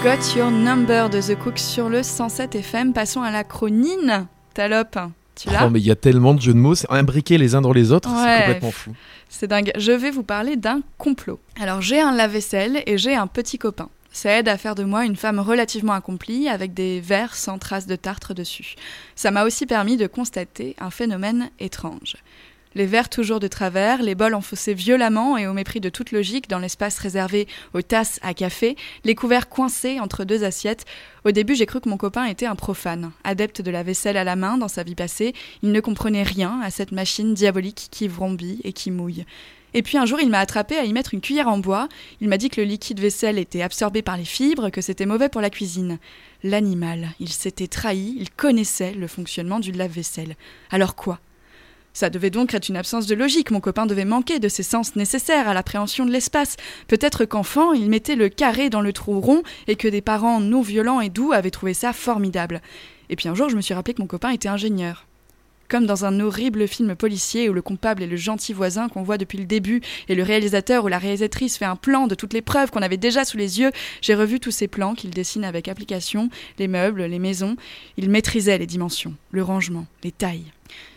[0.03, 2.93] Got Your Number de The Cook sur le 107 FM.
[2.93, 4.27] Passons à la chronine.
[4.53, 4.99] Talope,
[5.35, 7.55] tu l'as Oh, mais il y a tellement de jeux de mots, c'est imbriqués les
[7.55, 8.23] uns dans les autres, Ouais.
[8.37, 8.91] c'est complètement fou.
[9.29, 9.71] C'est dingue.
[9.77, 11.39] Je vais vous parler d'un complot.
[11.59, 13.89] Alors, j'ai un lave-vaisselle et j'ai un petit copain.
[14.11, 17.87] Ça aide à faire de moi une femme relativement accomplie avec des verres sans traces
[17.87, 18.75] de tartre dessus.
[19.15, 22.15] Ça m'a aussi permis de constater un phénomène étrange.
[22.76, 26.49] Les verres toujours de travers, les bols enfoncés violemment et au mépris de toute logique
[26.49, 30.84] dans l'espace réservé aux tasses à café, les couverts coincés entre deux assiettes.
[31.23, 33.13] Au début, j'ai cru que mon copain était un profane.
[33.23, 36.59] Adepte de la vaisselle à la main dans sa vie passée, il ne comprenait rien
[36.61, 39.26] à cette machine diabolique qui vrombit et qui mouille.
[39.73, 41.88] Et puis un jour, il m'a attrapé à y mettre une cuillère en bois.
[42.19, 45.30] Il m'a dit que le liquide vaisselle était absorbé par les fibres, que c'était mauvais
[45.30, 45.97] pour la cuisine.
[46.43, 50.36] L'animal, il s'était trahi, il connaissait le fonctionnement du lave-vaisselle.
[50.71, 51.19] Alors quoi?
[51.95, 54.97] Ça devait donc être une absence de logique, mon copain devait manquer de ses sens
[54.97, 56.57] nécessaires à l'appréhension de l'espace.
[56.87, 60.61] Peut-être qu'enfant, il mettait le carré dans le trou rond et que des parents non
[60.61, 62.61] violents et doux avaient trouvé ça formidable.
[63.09, 65.07] Et puis un jour, je me suis rappelé que mon copain était ingénieur.
[65.69, 69.17] Comme dans un horrible film policier où le coupable est le gentil voisin qu'on voit
[69.17, 72.41] depuis le début et le réalisateur ou la réalisatrice fait un plan de toutes les
[72.41, 73.71] preuves qu'on avait déjà sous les yeux,
[74.01, 76.29] j'ai revu tous ces plans qu'il dessine avec application,
[76.59, 77.55] les meubles, les maisons.
[77.97, 80.51] Il maîtrisait les dimensions, le rangement, les tailles.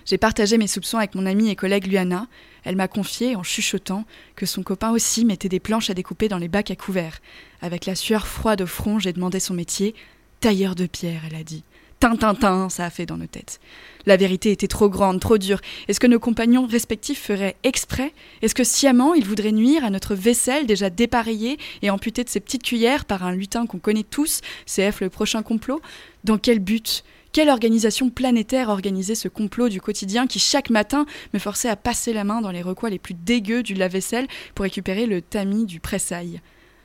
[0.09, 2.29] J'ai partagé mes soupçons avec mon amie et collègue Luana.
[2.65, 4.07] Elle m'a confié, en chuchotant,
[4.37, 7.21] que son copain aussi mettait des planches à découper dans les bacs à couverts.
[7.61, 9.95] Avec la sueur froide au front, j'ai demandé son métier.
[10.41, 11.63] Tailleur de pierre, elle a dit.
[12.01, 13.61] Tintintin, ça a fait dans nos têtes.
[14.07, 15.61] La vérité était trop grande, trop dure.
[15.89, 18.15] Est-ce que nos compagnons respectifs feraient exprès?
[18.41, 22.41] Est-ce que sciemment ils voudraient nuire à notre vaisselle déjà dépareillée et amputée de ses
[22.41, 25.83] petites cuillères par un lutin qu'on connaît tous, CF le prochain complot?
[26.25, 27.05] Dans quel but?
[27.33, 32.13] Quelle organisation planétaire organisait ce complot du quotidien qui chaque matin me forçait à passer
[32.13, 35.81] la main dans les recoins les plus dégueux du lave-vaisselle pour récupérer le tamis du
[35.81, 36.41] pressail?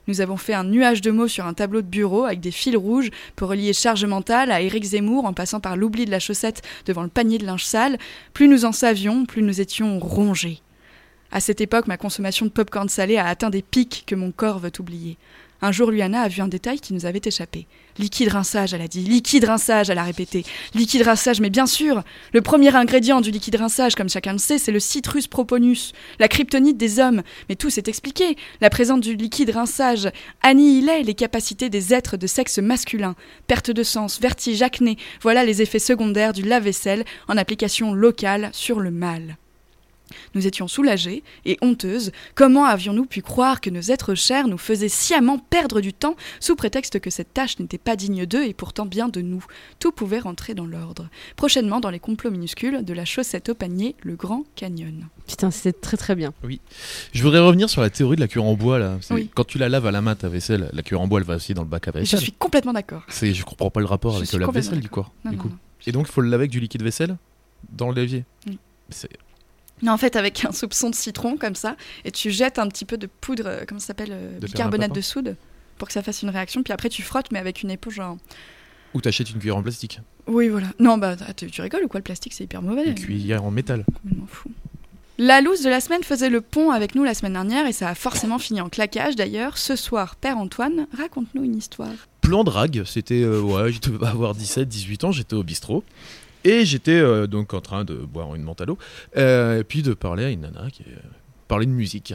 [0.08, 2.76] Nous avons fait un nuage de mots sur un tableau de bureau avec des fils
[2.76, 6.62] rouges pour relier charge mentale à Éric Zemmour en passant par l'oubli de la chaussette
[6.86, 7.98] devant le panier de linge sale.
[8.34, 10.60] Plus nous en savions, plus nous étions rongés.
[11.32, 14.60] À cette époque, ma consommation de pop-corn salé a atteint des pics que mon corps
[14.60, 15.18] veut oublier.
[15.66, 17.68] Un jour, Luana a vu un détail qui nous avait échappé.
[17.98, 19.00] Liquide rinçage, elle a dit.
[19.00, 20.44] Liquide rinçage, elle a répété.
[20.74, 22.04] Liquide rinçage, mais bien sûr
[22.34, 26.28] Le premier ingrédient du liquide rinçage, comme chacun le sait, c'est le citrus proponus, la
[26.28, 27.24] kryptonite des hommes.
[27.48, 28.36] Mais tout s'est expliqué.
[28.60, 30.10] La présence du liquide rinçage
[30.42, 33.16] annihilait les capacités des êtres de sexe masculin.
[33.48, 38.82] Perte de sens, vertige, acné, voilà les effets secondaires du lave-vaisselle en application locale sur
[38.82, 39.38] le mâle.
[40.36, 42.12] Nous étions soulagés et honteuses.
[42.36, 46.56] Comment avions-nous pu croire que nos êtres chers nous faisaient sciemment perdre du temps sous
[46.56, 49.46] prétexte que cette tâche n'était pas digne d'eux et pourtant bien de nous?
[49.80, 51.08] Tout pouvait rentrer dans l'ordre.
[51.36, 55.08] Prochainement dans les complots minuscules de la chaussette au panier, le Grand Canyon.
[55.28, 56.34] Putain, c'était très très bien.
[57.14, 58.98] Je voudrais revenir sur la théorie de la cuillère en bois là.
[59.12, 59.30] Oui.
[59.34, 61.36] Quand tu la laves à la main ta vaisselle, la cuillère en bois elle va
[61.36, 62.20] aussi dans le bac à Et je vaisselle.
[62.20, 63.04] suis complètement d'accord.
[63.08, 65.12] C'est, je comprends pas le rapport Je avec suis la complètement vaisselle du corps.
[65.26, 65.50] Non, du non, coup.
[65.50, 65.58] non.
[65.88, 67.18] Et donc il faut le laver avec du liquide vaisselle
[67.72, 68.26] dans le levier.
[68.48, 68.58] Oui.
[68.90, 69.10] C'est-
[69.92, 71.76] en fait, avec un soupçon de citron comme ça,
[72.06, 74.94] et tu jettes un petit peu de poudre, euh, comment ça s'appelle, euh, De bicarbonate
[74.94, 75.36] de soude,
[75.78, 76.64] pour que ça fasse une réaction.
[76.64, 77.96] Puis après, tu frottes, mais avec une éponge.
[77.96, 78.18] Genre...
[78.94, 80.68] Ou t'achètes une cuillère en plastique, Oui, voilà.
[80.80, 82.00] Non, bah, tu, tu rigoles ou quoi?
[82.00, 82.86] Le plastique, c'est hyper mauvais.
[82.86, 83.84] une cuillère en métal.
[83.86, 84.50] Complètement fou.
[85.20, 87.88] La loose de la semaine faisait le pont avec nous la semaine dernière et ça
[87.90, 89.60] a forcément fini en claquage d'ailleurs.
[89.60, 91.92] Ce soir, Père Antoine, raconte-nous une histoire.
[92.22, 95.84] Plan drague, c'était euh, ouais, je devais avoir 17, 18 ans, j'étais au bistrot.
[96.44, 98.78] Et j'étais euh, donc en train de boire une menthe à l'eau,
[99.18, 101.00] euh, et puis de parler à une nana qui euh,
[101.48, 102.14] parlait de musique.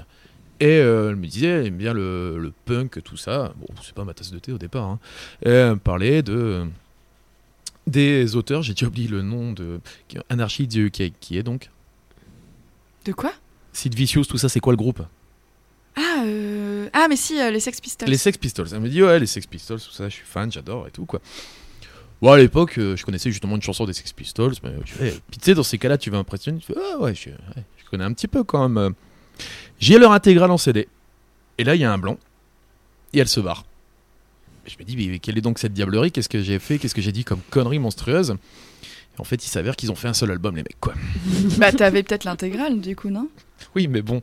[0.60, 3.54] Et euh, elle me disait, elle aime bien le, le punk, tout ça.
[3.56, 4.84] Bon, c'est pas ma tasse de thé au départ.
[4.84, 4.98] Hein.
[5.44, 6.66] Et elle me parlait de,
[7.86, 9.80] des auteurs, j'ai déjà oublié le nom de
[10.28, 11.70] Anarchy du- qui, qui est donc.
[13.04, 13.32] De quoi?
[13.72, 15.02] Sid Vicious, tout ça, c'est quoi le groupe?
[15.96, 16.88] Ah, euh...
[16.92, 18.08] ah, mais si, euh, les Sex Pistols.
[18.08, 18.68] Les Sex Pistols.
[18.72, 21.06] Elle me dit, ouais, les Sex Pistols, tout ça, je suis fan, j'adore et tout,
[21.06, 21.20] quoi.
[22.20, 24.54] Bon, à l'époque, euh, je connaissais justement une chanson des Sex Pistols.
[24.62, 26.58] Mais, je fais, puis tu sais, dans ces cas-là, tu veux impressionner?
[26.58, 28.94] Tu fais, ah ouais, je, ouais, je connais un petit peu quand même.
[29.78, 30.88] J'ai leur intégrale en CD.
[31.58, 32.18] Et là, il y a un blanc.
[33.12, 33.64] Et elle se barre.
[34.66, 36.10] Et je me dis, mais quelle est donc cette diablerie?
[36.10, 36.78] Qu'est-ce que j'ai fait?
[36.78, 38.30] Qu'est-ce que j'ai dit comme connerie monstrueuse?
[39.16, 40.94] Et En fait, il s'avère qu'ils ont fait un seul album, les mecs, quoi.
[41.58, 43.28] Bah, t'avais peut-être l'intégrale, du coup, non?
[43.74, 44.20] Oui, mais bon.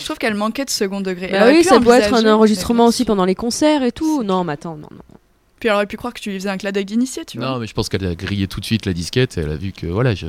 [0.00, 1.28] Je trouve qu'elle manquait de second degré.
[1.30, 4.22] Bah oui, ça doit être un enregistrement aussi pendant les concerts et tout.
[4.22, 5.18] Non, mais attends, non, non.
[5.60, 7.46] Puis elle aurait pu croire que tu lui faisais un clin d'œil d'initié, tu vois.
[7.48, 9.38] Non, mais je pense qu'elle a grillé tout de suite la disquette.
[9.38, 10.26] Et elle a vu que, voilà, je...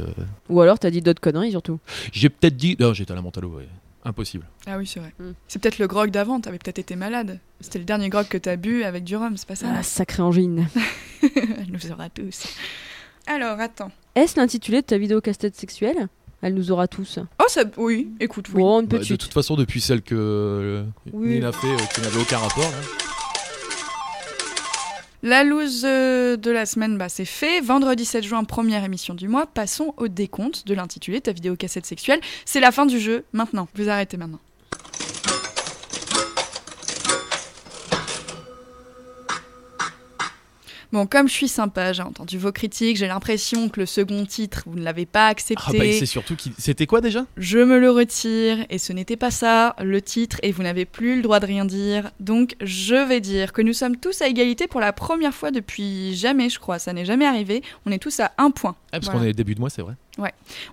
[0.50, 1.80] Ou alors t'as dit d'autres conneries surtout.
[2.14, 2.78] j'ai peut-être dit.
[2.80, 3.68] Non, j'étais à la mentalo, ouais.
[4.06, 4.46] Impossible.
[4.66, 5.14] Ah oui, c'est vrai.
[5.20, 5.32] Mm.
[5.50, 7.40] C'est peut-être le grog d'avant, t'avais peut-être été malade.
[7.60, 10.24] C'était le dernier grog que t'as bu avec du rhum, c'est pas ça Ah, sacré
[10.24, 10.68] angine.
[11.24, 12.44] Elle nous aura tous.
[13.26, 13.92] Alors, attends.
[14.16, 16.08] Est-ce l'intitulé de ta vidéo casse-tête sexuelle?
[16.42, 17.20] Elle nous aura tous.
[17.42, 17.64] Oh, ça...
[17.78, 18.62] oui, écoute, oui.
[18.62, 19.18] Bon, une Bah, de petite.
[19.20, 21.30] toute façon, depuis celle que euh, Oui.
[21.34, 22.64] Nina fait, euh, qui n'avait aucun rapport.
[22.64, 23.07] là.
[25.24, 27.60] La loose euh, de la semaine, bah, c'est fait.
[27.62, 29.48] Vendredi 7 juin, première émission du mois.
[29.48, 32.20] Passons au décompte de l'intitulé Ta vidéo cassette sexuelle.
[32.46, 33.68] C'est la fin du jeu, maintenant.
[33.76, 34.40] Vous arrêtez maintenant.
[40.94, 44.64] Bon, comme je suis sympa, j'ai entendu vos critiques, j'ai l'impression que le second titre,
[44.68, 45.64] vous ne l'avez pas accepté.
[45.68, 46.54] Ah bah, c'est surtout qu'il.
[46.58, 47.26] C'était quoi déjà?
[47.36, 51.18] Je me le retire et ce n'était pas ça le titre et vous n'avez plus
[51.18, 52.12] le droit de rien dire.
[52.20, 56.16] Donc je vais dire que nous sommes tous à égalité pour la première fois depuis
[56.16, 56.80] jamais, je crois.
[56.80, 57.62] Ça n'est jamais arrivé.
[57.86, 58.76] On est tous à un point.
[58.88, 59.20] Ah, parce Voilà.
[59.20, 59.94] qu'on est début de mois, c'est vrai.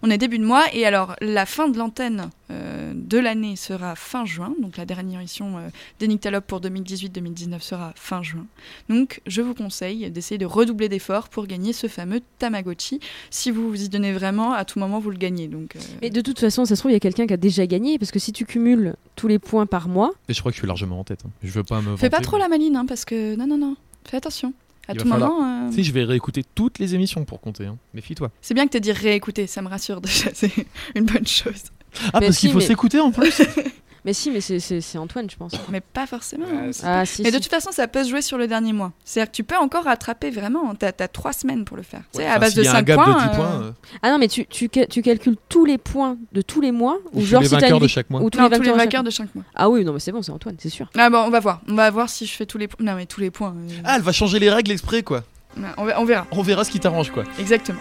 [0.02, 3.94] On est début de mois et alors la fin de l'antenne euh, de l'année sera
[3.96, 4.54] fin juin.
[4.60, 5.68] Donc la dernière émission euh,
[5.98, 8.46] des Nyctalopes pour 2018-2019 sera fin juin.
[8.88, 13.00] Donc je vous conseille d'essayer de redoubler d'efforts pour gagner ce fameux Tamagotchi.
[13.30, 15.48] Si vous vous y donnez vraiment, à tout moment vous le gagnez.
[15.48, 17.38] Donc euh, Mais de toute façon, ça se trouve, il y a quelqu'un qui a
[17.38, 17.98] déjà gagné.
[17.98, 20.60] Parce que si tu cumules tous les points par mois, Et je crois que je
[20.60, 21.20] suis largement en tête.
[21.26, 21.30] hein.
[21.42, 21.96] Je veux pas me.
[21.96, 23.36] Fais pas trop mais- la maline, hein, parce que.
[23.36, 23.76] Non, non, non.
[24.06, 24.52] Fais attention.
[24.88, 25.66] À Il tout va falloir- moment.
[25.66, 27.66] euh, Tu sais, je vais réécouter toutes les émissions pour compter.
[27.66, 27.76] hein.
[27.94, 28.30] Méfie-toi.
[28.42, 30.50] C'est bien que t'aies dit réécouter, ça me rassure déjà, c'est
[30.94, 31.64] une bonne chose.
[32.12, 33.40] Ah, Mais parce si, qu'il faut mais- s'écouter en plus
[34.04, 35.52] mais si, mais c'est- c'est c'est Antoine, je pense.
[35.70, 36.46] Mais pas forcément.
[36.52, 36.70] hein.
[36.82, 37.22] Ah, si.
[37.22, 38.92] Mais de toute façon, ça peut se jouer sur le dernier mois.
[39.04, 40.74] C'est-à-dire que tu peux encore rattraper vraiment.
[40.74, 42.02] T'as as trois semaines pour le faire.
[42.12, 43.14] tu sais, à base de y a un 5 gap points.
[43.14, 43.60] de 10 euh, points.
[43.62, 43.70] euh,
[44.02, 46.98] Ah non, mais tu, tu, ca- tu calcules tous les points de tous les mois
[47.12, 48.20] ou Ou genre les si vainqueurs une de chaque mois.
[48.22, 49.44] ou tous Non, les tous les vainqueurs de chaque- vainqueurs de 5 mois.
[49.54, 50.90] Ah oui, non, mais c'est bon, c'est Antoine, c'est sûr.
[50.98, 51.60] Ah bon, on va voir.
[51.68, 52.84] On va voir si je fais tous les points.
[52.84, 53.54] Non, mais tous les points.
[53.56, 55.22] euh, Ah, elle va changer les règles exprès, quoi.
[55.56, 56.26] non, on, va- on verra.
[56.30, 57.24] On verra ce qui t'arrange, quoi.
[57.38, 57.78] Exactement.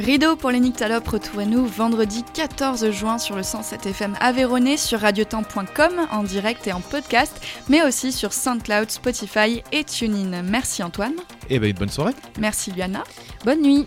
[0.00, 5.92] Rideau pour les Nyctalopes, retrouvez-nous vendredi 14 juin sur le 107 FM Aveyronais, sur radiotemps.com
[6.10, 7.38] en direct et en podcast,
[7.68, 10.42] mais aussi sur SoundCloud, Spotify et TuneIn.
[10.42, 11.14] Merci Antoine,
[11.50, 12.14] Eh ben, une bonne soirée.
[12.38, 13.04] merci Liana.
[13.44, 13.84] Bonne nuit.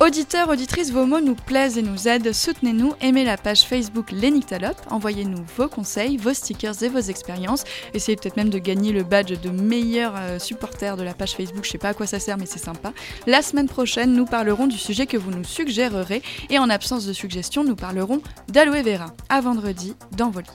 [0.00, 2.32] Auditeurs, auditrices, vos mots nous plaisent et nous aident.
[2.32, 7.64] Soutenez-nous, aimez la page Facebook Nyctalopes, envoyez-nous vos conseils, vos stickers et vos expériences.
[7.94, 11.64] Essayez peut-être même de gagner le badge de meilleur euh, supporter de la page Facebook.
[11.64, 12.92] Je sais pas à quoi ça sert, mais c'est sympa.
[13.26, 16.22] La semaine prochaine, nous parlerons du sujet que vous nous suggérerez.
[16.48, 19.12] Et en absence de suggestions, nous parlerons d'aloe vera.
[19.28, 20.46] À vendredi, dans vos lits.